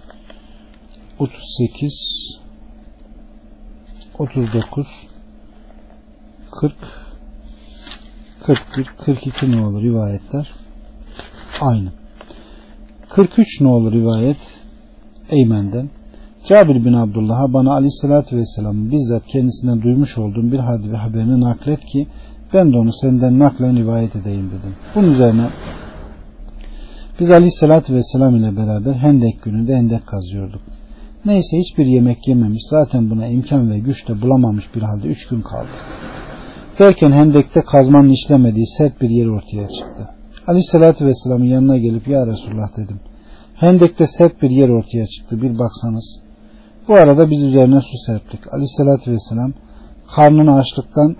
38 1.19 1.93
39 4.19 4.87
40 6.51 6.75
41 8.45 8.85
42 9.05 9.51
ne 9.51 9.65
olur 9.65 9.81
rivayetler? 9.81 10.53
Aynı. 11.61 11.91
43 13.09 13.61
ne 13.61 13.67
olur 13.67 13.91
rivayet? 13.91 14.37
Eymen'den 15.29 15.89
Cabir 16.49 16.85
bin 16.85 16.93
Abdullah'a 16.93 17.53
bana 17.53 17.73
aleyhissalatü 17.73 18.37
vesselamın 18.37 18.91
bizzat 18.91 19.25
kendisinden 19.27 19.81
duymuş 19.81 20.17
olduğum 20.17 20.51
bir 20.51 20.59
hadis 20.59 20.91
ve 20.91 20.97
haberini 20.97 21.41
naklet 21.41 21.85
ki 21.85 22.07
ben 22.53 22.73
de 22.73 22.77
onu 22.77 22.89
senden 23.01 23.39
naklen 23.39 23.75
rivayet 23.77 24.15
edeyim 24.15 24.49
dedim. 24.49 24.75
Bunun 24.95 25.11
üzerine 25.11 25.49
biz 27.19 27.31
aleyhissalatü 27.31 27.93
vesselam 27.93 28.35
ile 28.35 28.57
beraber 28.57 28.93
hendek 28.93 29.41
gününde 29.43 29.75
hendek 29.77 30.07
kazıyorduk. 30.07 30.61
Neyse 31.25 31.57
hiçbir 31.57 31.85
yemek 31.85 32.27
yememiş 32.27 32.63
zaten 32.69 33.09
buna 33.09 33.27
imkan 33.27 33.71
ve 33.71 33.79
güç 33.79 34.07
de 34.07 34.21
bulamamış 34.21 34.65
bir 34.75 34.81
halde 34.81 35.07
üç 35.07 35.27
gün 35.27 35.41
kaldı. 35.41 35.69
Derken 36.79 37.11
hendekte 37.11 37.61
kazmanın 37.61 38.09
işlemediği 38.09 38.67
sert 38.77 39.01
bir 39.01 39.09
yer 39.09 39.27
ortaya 39.27 39.67
çıktı. 39.69 40.09
Aleyhissalatü 40.47 41.05
vesselamın 41.05 41.45
yanına 41.45 41.77
gelip 41.77 42.07
ya 42.07 42.27
Resulullah 42.27 42.77
dedim. 42.77 42.99
Hendekte 43.55 44.07
sert 44.07 44.41
bir 44.41 44.49
yer 44.49 44.69
ortaya 44.69 45.07
çıktı 45.07 45.41
bir 45.41 45.59
baksanız. 45.59 46.21
Bu 46.87 46.93
arada 46.93 47.29
biz 47.29 47.43
üzerine 47.43 47.81
su 47.81 47.97
serptik. 48.05 48.53
Aleyhissalatü 48.53 49.11
vesselam 49.11 49.53
karnını 50.15 50.55
açlıktan 50.55 51.15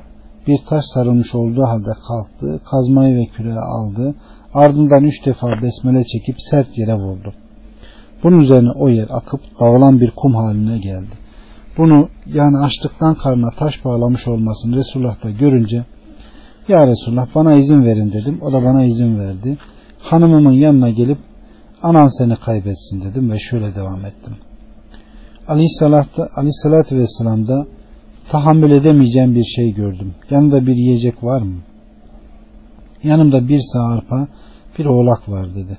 bir 0.47 0.59
taş 0.69 0.85
sarılmış 0.93 1.35
olduğu 1.35 1.63
halde 1.63 1.91
kalktı. 2.07 2.61
Kazmayı 2.71 3.15
ve 3.15 3.25
küreği 3.25 3.59
aldı. 3.59 4.15
Ardından 4.53 5.03
üç 5.03 5.25
defa 5.25 5.47
besmele 5.61 6.03
çekip 6.05 6.35
sert 6.49 6.77
yere 6.77 6.95
vurdu. 6.95 7.33
Bunun 8.23 8.39
üzerine 8.39 8.71
o 8.71 8.89
yer 8.89 9.07
akıp 9.09 9.41
dağılan 9.59 10.01
bir 10.01 10.11
kum 10.11 10.35
haline 10.35 10.77
geldi. 10.77 11.15
Bunu 11.77 12.09
yani 12.25 12.57
açlıktan 12.57 13.15
karnına 13.15 13.49
taş 13.51 13.85
bağlamış 13.85 14.27
olmasını 14.27 14.75
Resulullah 14.75 15.23
da 15.23 15.29
görünce 15.29 15.85
Ya 16.67 16.87
Resulullah 16.87 17.27
bana 17.35 17.53
izin 17.53 17.85
verin 17.85 18.11
dedim. 18.11 18.39
O 18.41 18.51
da 18.51 18.63
bana 18.65 18.83
izin 18.83 19.19
verdi. 19.19 19.57
Hanımımın 19.99 20.51
yanına 20.51 20.89
gelip 20.89 21.17
anan 21.83 22.17
seni 22.17 22.35
kaybetsin 22.35 23.01
dedim 23.01 23.31
ve 23.31 23.39
şöyle 23.39 23.75
devam 23.75 24.05
ettim. 24.05 24.35
Aleyhissalatü, 25.51 26.21
aleyhissalatü 26.35 26.97
vesselam'da 26.97 27.65
tahammül 28.29 28.71
edemeyeceğim 28.71 29.35
bir 29.35 29.43
şey 29.55 29.73
gördüm. 29.73 30.13
Yanında 30.29 30.67
bir 30.67 30.75
yiyecek 30.75 31.23
var 31.23 31.41
mı? 31.41 31.57
Yanımda 33.03 33.47
bir 33.47 33.61
sağ 33.73 33.83
arpa, 33.83 34.27
bir 34.77 34.85
oğlak 34.85 35.29
var 35.29 35.55
dedi. 35.55 35.77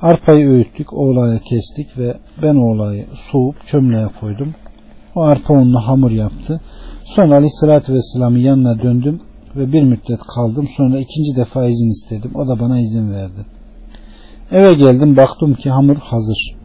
Arpayı 0.00 0.48
öğüttük, 0.48 0.92
oğlağı 0.92 1.40
kestik 1.40 1.98
ve 1.98 2.16
ben 2.42 2.54
oğlağı 2.54 2.94
soğup 3.32 3.66
çömleğe 3.66 4.06
koydum. 4.20 4.54
O 5.14 5.20
arpa 5.22 5.54
unlu 5.54 5.78
hamur 5.78 6.10
yaptı. 6.10 6.60
Sonra 7.04 7.34
aleyhissalatü 7.34 7.94
vesselamın 7.94 8.38
yanına 8.38 8.82
döndüm 8.82 9.20
ve 9.56 9.72
bir 9.72 9.82
müddet 9.82 10.20
kaldım. 10.34 10.68
Sonra 10.76 10.98
ikinci 10.98 11.36
defa 11.36 11.66
izin 11.66 11.90
istedim. 11.90 12.30
O 12.34 12.48
da 12.48 12.60
bana 12.60 12.80
izin 12.80 13.12
verdi. 13.12 13.46
Eve 14.50 14.74
geldim 14.74 15.16
baktım 15.16 15.54
ki 15.54 15.70
hamur 15.70 15.96
hazır. 15.96 16.59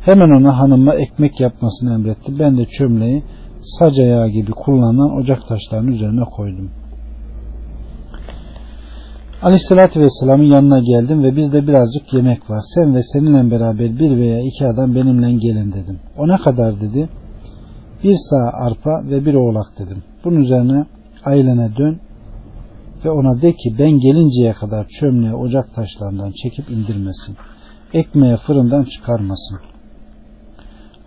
Hemen 0.00 0.40
ona 0.40 0.58
hanıma 0.58 0.94
ekmek 0.94 1.40
yapmasını 1.40 1.94
emretti. 1.94 2.38
Ben 2.38 2.58
de 2.58 2.64
çömleği 2.64 3.22
sac 3.62 3.98
ayağı 3.98 4.28
gibi 4.28 4.50
kullanılan 4.52 5.16
ocak 5.16 5.48
taşlarının 5.48 5.92
üzerine 5.92 6.24
koydum. 6.24 6.70
Aleyhissalatü 9.42 10.00
Vesselam'ın 10.00 10.44
yanına 10.44 10.78
geldim 10.78 11.22
ve 11.22 11.36
bizde 11.36 11.66
birazcık 11.66 12.14
yemek 12.14 12.50
var. 12.50 12.60
Sen 12.74 12.94
ve 12.94 13.02
seninle 13.02 13.50
beraber 13.50 13.98
bir 13.98 14.16
veya 14.16 14.40
iki 14.40 14.66
adam 14.66 14.94
benimle 14.94 15.32
gelin 15.32 15.72
dedim. 15.72 16.00
O 16.18 16.28
ne 16.28 16.36
kadar 16.36 16.80
dedi? 16.80 17.08
Bir 18.04 18.16
sağ 18.30 18.50
arpa 18.66 19.02
ve 19.10 19.26
bir 19.26 19.34
oğlak 19.34 19.78
dedim. 19.78 20.02
Bunun 20.24 20.36
üzerine 20.36 20.86
ailene 21.24 21.76
dön 21.76 22.00
ve 23.04 23.10
ona 23.10 23.42
de 23.42 23.52
ki 23.52 23.74
ben 23.78 23.90
gelinceye 23.90 24.52
kadar 24.52 24.88
çömleği 25.00 25.34
ocak 25.34 25.74
taşlarından 25.74 26.32
çekip 26.42 26.70
indirmesin. 26.70 27.36
Ekmeği 27.92 28.36
fırından 28.36 28.84
çıkarmasın. 28.84 29.58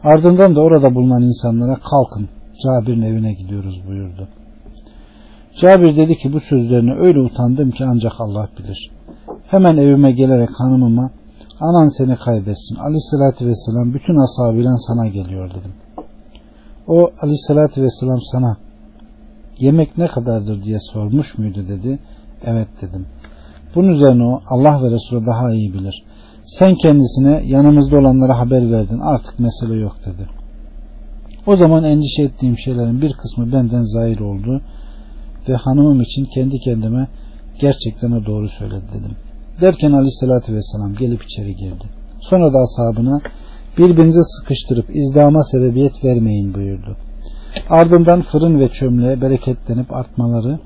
Ardından 0.03 0.55
da 0.55 0.61
orada 0.61 0.95
bulunan 0.95 1.21
insanlara 1.21 1.75
kalkın 1.75 2.29
Cabir'in 2.63 3.01
evine 3.01 3.33
gidiyoruz 3.33 3.81
buyurdu. 3.87 4.27
Cabir 5.61 5.97
dedi 5.97 6.17
ki 6.17 6.33
bu 6.33 6.39
sözlerine 6.39 6.93
öyle 6.93 7.19
utandım 7.19 7.71
ki 7.71 7.85
ancak 7.85 8.13
Allah 8.19 8.49
bilir. 8.59 8.91
Hemen 9.47 9.77
evime 9.77 10.11
gelerek 10.11 10.49
hanımıma 10.57 11.11
anan 11.59 11.97
seni 11.97 12.15
kaybetsin. 12.15 12.75
Aleyhissalatü 12.75 13.45
vesselam 13.45 13.93
bütün 13.93 14.15
ashabıyla 14.15 14.77
sana 14.77 15.07
geliyor 15.07 15.49
dedim. 15.49 15.73
O 16.87 17.11
aleyhissalatü 17.21 17.81
vesselam 17.81 18.19
sana 18.31 18.57
yemek 19.59 19.97
ne 19.97 20.07
kadardır 20.07 20.63
diye 20.63 20.77
sormuş 20.93 21.37
muydu 21.37 21.67
dedi. 21.67 21.99
Evet 22.43 22.67
dedim. 22.81 23.05
Bunun 23.75 23.87
üzerine 23.87 24.23
o 24.23 24.41
Allah 24.49 24.83
ve 24.83 24.91
Resulü 24.91 25.25
daha 25.25 25.53
iyi 25.53 25.73
bilir. 25.73 26.03
Sen 26.45 26.75
kendisine 26.75 27.43
yanımızda 27.45 27.97
olanlara 27.97 28.39
haber 28.39 28.71
verdin 28.71 28.99
artık 28.99 29.39
mesele 29.39 29.79
yok 29.79 29.97
dedi. 30.05 30.29
O 31.47 31.55
zaman 31.55 31.83
endişe 31.83 32.23
ettiğim 32.23 32.57
şeylerin 32.57 33.01
bir 33.01 33.13
kısmı 33.13 33.51
benden 33.53 33.83
zahir 33.83 34.19
oldu 34.19 34.61
ve 35.49 35.53
hanımım 35.53 36.01
için 36.01 36.25
kendi 36.35 36.59
kendime 36.59 37.07
gerçekten 37.59 38.25
doğru 38.25 38.49
söyledi 38.49 38.85
dedim. 38.93 39.15
Derken 39.61 39.91
aleyhissalatü 39.91 40.53
vesselam 40.53 40.93
gelip 40.93 41.23
içeri 41.23 41.55
girdi. 41.55 41.85
Sonra 42.21 42.53
da 42.53 42.57
ashabına 42.57 43.21
birbirinize 43.77 44.21
sıkıştırıp 44.23 44.95
izdama 44.95 45.43
sebebiyet 45.43 46.03
vermeyin 46.03 46.53
buyurdu. 46.53 46.97
Ardından 47.69 48.21
fırın 48.21 48.59
ve 48.59 48.67
çömleğe 48.67 49.21
bereketlenip 49.21 49.93
artmaları 49.93 50.59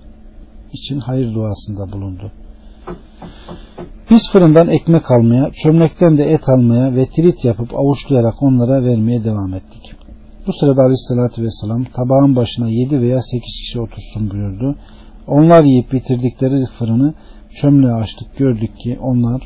için 0.74 1.00
hayır 1.00 1.34
duasında 1.34 1.92
bulundu. 1.92 2.32
Biz 4.10 4.22
fırından 4.32 4.68
ekmek 4.68 5.12
almaya, 5.12 5.52
çömlekten 5.64 6.18
de 6.18 6.24
et 6.24 6.50
almaya 6.50 6.96
ve 6.96 7.06
trit 7.06 7.46
yapıp 7.46 7.74
avuçlayarak 7.74 8.44
onlara 8.44 8.84
vermeye 8.84 9.24
devam 9.24 9.54
ettik. 9.54 9.94
Bu 10.48 10.54
sırada 10.54 10.82
aleyhissalatü 10.82 11.44
vesselam 11.44 11.84
tabağın 11.84 12.36
başına 12.36 12.70
yedi 12.70 13.02
veya 13.02 13.22
sekiz 13.22 13.56
kişi 13.62 13.82
otursun 13.82 14.32
buyurdu. 14.32 14.76
Onlar 15.28 15.64
yiyip 15.64 15.92
bitirdikleri 15.92 16.66
fırını 16.80 17.14
çömleğe 17.62 17.94
açtık. 17.94 18.38
Gördük 18.38 18.78
ki 18.84 19.00
onlar 19.02 19.42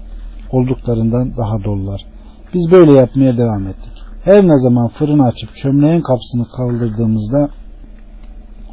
olduklarından 0.51 1.37
daha 1.37 1.63
dolular. 1.63 2.05
Biz 2.53 2.71
böyle 2.71 2.91
yapmaya 2.91 3.37
devam 3.37 3.67
ettik. 3.67 3.93
Her 4.23 4.47
ne 4.47 4.57
zaman 4.57 4.87
fırını 4.87 5.25
açıp 5.25 5.55
çömleğin 5.55 6.01
kapısını 6.01 6.45
kaldırdığımızda 6.57 7.49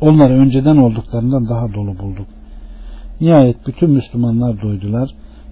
onları 0.00 0.34
önceden 0.34 0.76
olduklarından 0.76 1.48
daha 1.48 1.74
dolu 1.74 1.98
bulduk. 1.98 2.26
Nihayet 3.20 3.66
bütün 3.66 3.90
Müslümanlar 3.90 4.62
doydular. 4.62 5.10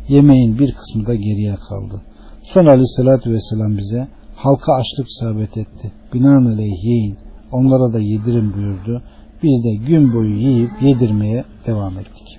Yemeğin 0.09 0.59
bir 0.59 0.74
kısmı 0.74 1.07
da 1.07 1.14
geriye 1.14 1.55
kaldı. 1.55 2.03
Sonra 2.42 2.70
aleyhissalatü 2.70 3.31
vesselam 3.31 3.79
bize 3.79 4.09
halka 4.37 4.72
açlık 4.72 5.07
isabet 5.09 5.57
etti. 5.57 5.92
Binaenaleyh 6.14 6.85
yiyin. 6.85 7.18
Onlara 7.53 7.92
da 7.92 8.00
yedirin 8.00 8.55
buyurdu. 8.55 9.03
Biz 9.42 9.64
de 9.64 9.74
gün 9.87 10.14
boyu 10.14 10.37
yiyip 10.37 10.70
yedirmeye 10.83 11.44
devam 11.66 11.98
ettik. 11.98 12.38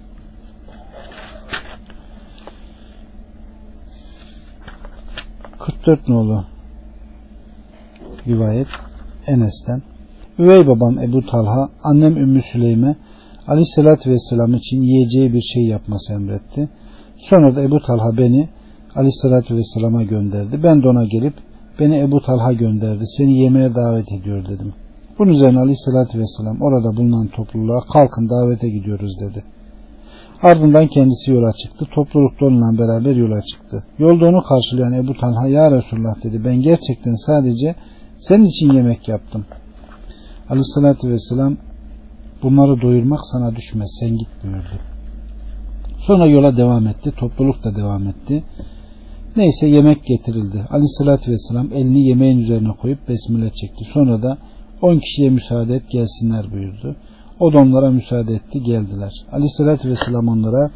Kırk 5.85 6.07
nolu 6.07 6.45
rivayet 8.27 8.67
Enes'ten. 9.27 9.81
Üvey 10.39 10.67
babam 10.67 10.99
Ebu 10.99 11.25
Talha, 11.25 11.69
annem 11.83 12.17
Ümmü 12.17 12.41
Süleyme 12.41 12.95
Aleyhisselatü 13.47 14.09
Vesselam 14.09 14.53
için 14.53 14.81
yiyeceği 14.81 15.33
bir 15.33 15.41
şey 15.41 15.63
yapması 15.63 16.13
emretti. 16.13 16.69
Sonra 17.17 17.55
da 17.55 17.61
Ebu 17.61 17.79
Talha 17.87 18.17
beni 18.17 18.49
Aleyhisselatü 18.95 19.55
Vesselam'a 19.55 20.03
gönderdi. 20.03 20.63
Ben 20.63 20.83
de 20.83 20.87
ona 20.87 21.05
gelip 21.05 21.33
beni 21.79 21.99
Ebu 21.99 22.21
Talha 22.21 22.53
gönderdi. 22.53 23.03
Seni 23.17 23.37
yemeğe 23.37 23.75
davet 23.75 24.11
ediyor 24.11 24.45
dedim. 24.49 24.73
Bunun 25.19 25.31
üzerine 25.31 25.59
Aleyhisselatü 25.59 26.19
Vesselam 26.19 26.61
orada 26.61 26.97
bulunan 26.97 27.27
topluluğa 27.27 27.79
kalkın 27.93 28.29
davete 28.29 28.69
gidiyoruz 28.69 29.19
dedi. 29.19 29.43
Ardından 30.41 30.87
kendisi 30.87 31.31
yola 31.31 31.53
çıktı. 31.53 31.85
Toplulukta 31.95 32.45
onunla 32.45 32.77
beraber 32.79 33.15
yola 33.15 33.41
çıktı. 33.41 33.83
Yolda 33.99 34.25
onu 34.25 34.43
karşılayan 34.43 34.93
Ebu 34.93 35.13
Talha 35.13 35.47
ya 35.47 35.71
Resulullah 35.71 36.23
dedi. 36.23 36.41
Ben 36.45 36.61
gerçekten 36.61 37.15
sadece 37.25 37.75
senin 38.17 38.45
için 38.45 38.73
yemek 38.73 39.07
yaptım. 39.07 39.45
Aleyhisselatü 40.49 41.09
Vesselam 41.09 41.57
bunları 42.45 42.81
doyurmak 42.81 43.19
sana 43.31 43.55
düşmez 43.55 43.89
sen 43.99 44.17
git 44.17 44.29
buyurdu. 44.43 44.79
Sonra 46.07 46.27
yola 46.27 46.57
devam 46.57 46.87
etti. 46.87 47.11
Topluluk 47.17 47.63
da 47.63 47.75
devam 47.75 48.07
etti. 48.07 48.43
Neyse 49.35 49.67
yemek 49.67 50.05
getirildi. 50.05 50.65
Aleyhissalatü 50.69 51.31
vesselam 51.31 51.73
elini 51.73 52.07
yemeğin 52.07 52.37
üzerine 52.37 52.71
koyup 52.81 53.09
besmele 53.09 53.49
çekti. 53.49 53.83
Sonra 53.93 54.21
da 54.21 54.37
on 54.81 54.99
kişiye 54.99 55.29
müsaade 55.29 55.75
et 55.75 55.89
gelsinler 55.89 56.51
buyurdu. 56.51 56.95
O 57.39 57.53
da 57.53 57.57
onlara 57.57 57.91
müsaade 57.91 58.33
etti 58.33 58.63
geldiler. 58.63 59.11
Aleyhissalatü 59.31 59.89
vesselam 59.89 60.27
onlara 60.27 60.71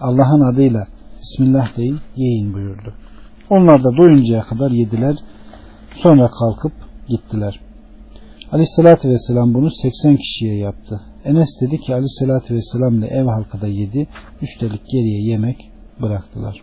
Allah'ın 0.00 0.54
adıyla 0.54 0.86
Bismillah 1.22 1.76
deyin 1.76 1.98
yiyin 2.16 2.54
buyurdu. 2.54 2.94
Onlar 3.50 3.84
da 3.84 3.96
doyuncaya 3.96 4.42
kadar 4.42 4.70
yediler. 4.70 5.16
Sonra 6.02 6.30
kalkıp 6.30 6.72
gittiler. 7.08 7.60
Aleyhissalatü 8.52 9.08
vesselam 9.08 9.54
bunu 9.54 9.70
80 9.82 10.16
kişiye 10.16 10.56
yaptı. 10.56 11.00
Enes 11.24 11.48
dedi 11.60 11.80
ki 11.80 11.94
aleyhissalatü 11.94 12.54
vesselam 12.54 12.98
ile 12.98 13.06
ev 13.06 13.24
halkı 13.24 13.60
da 13.60 13.66
yedi. 13.66 14.06
Üstelik 14.42 14.82
geriye 14.92 15.30
yemek 15.30 15.70
bıraktılar. 16.02 16.62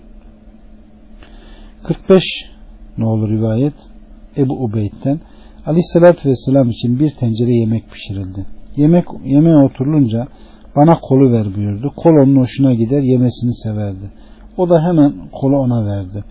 45 1.84 2.24
ne 2.98 3.06
olur 3.06 3.30
rivayet 3.30 3.74
Ebu 4.38 4.54
Ubeyd'den 4.54 5.20
aleyhissalatü 5.66 6.30
vesselam 6.30 6.70
için 6.70 7.00
bir 7.00 7.12
tencere 7.12 7.54
yemek 7.54 7.92
pişirildi. 7.92 8.46
Yemek 8.76 9.06
yemeğe 9.26 9.56
oturulunca 9.56 10.28
bana 10.76 11.00
kolu 11.00 11.32
ver 11.32 11.56
buyurdu. 11.56 11.94
Kol 11.96 12.12
onun 12.12 12.36
hoşuna 12.36 12.74
gider 12.74 13.02
yemesini 13.02 13.56
severdi. 13.56 14.12
O 14.58 14.70
da 14.70 14.84
hemen 14.84 15.14
kolu 15.32 15.58
ona 15.58 15.86
verdi. 15.86 16.24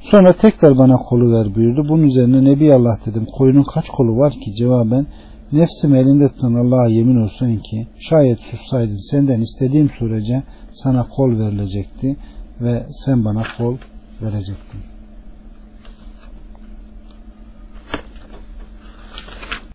Sonra 0.00 0.36
tekrar 0.36 0.78
bana 0.78 0.96
kolu 0.96 1.32
ver 1.32 1.54
buyurdu. 1.54 1.88
Bunun 1.88 2.02
üzerine 2.02 2.44
Nebi 2.44 2.74
Allah 2.74 2.98
dedim. 3.06 3.26
Koyunun 3.38 3.64
kaç 3.74 3.88
kolu 3.88 4.16
var 4.16 4.32
ki? 4.32 4.54
Cevaben 4.54 5.06
nefsim 5.52 5.94
elinde 5.94 6.28
tutan 6.28 6.54
Allah'a 6.54 6.88
yemin 6.88 7.16
olsun 7.16 7.56
ki 7.56 7.86
şayet 8.10 8.38
sussaydın 8.40 9.10
senden 9.10 9.40
istediğim 9.40 9.90
sürece 9.98 10.42
sana 10.72 11.08
kol 11.08 11.38
verilecekti 11.38 12.16
ve 12.60 12.86
sen 13.04 13.24
bana 13.24 13.42
kol 13.58 13.76
verecektin. 14.22 14.80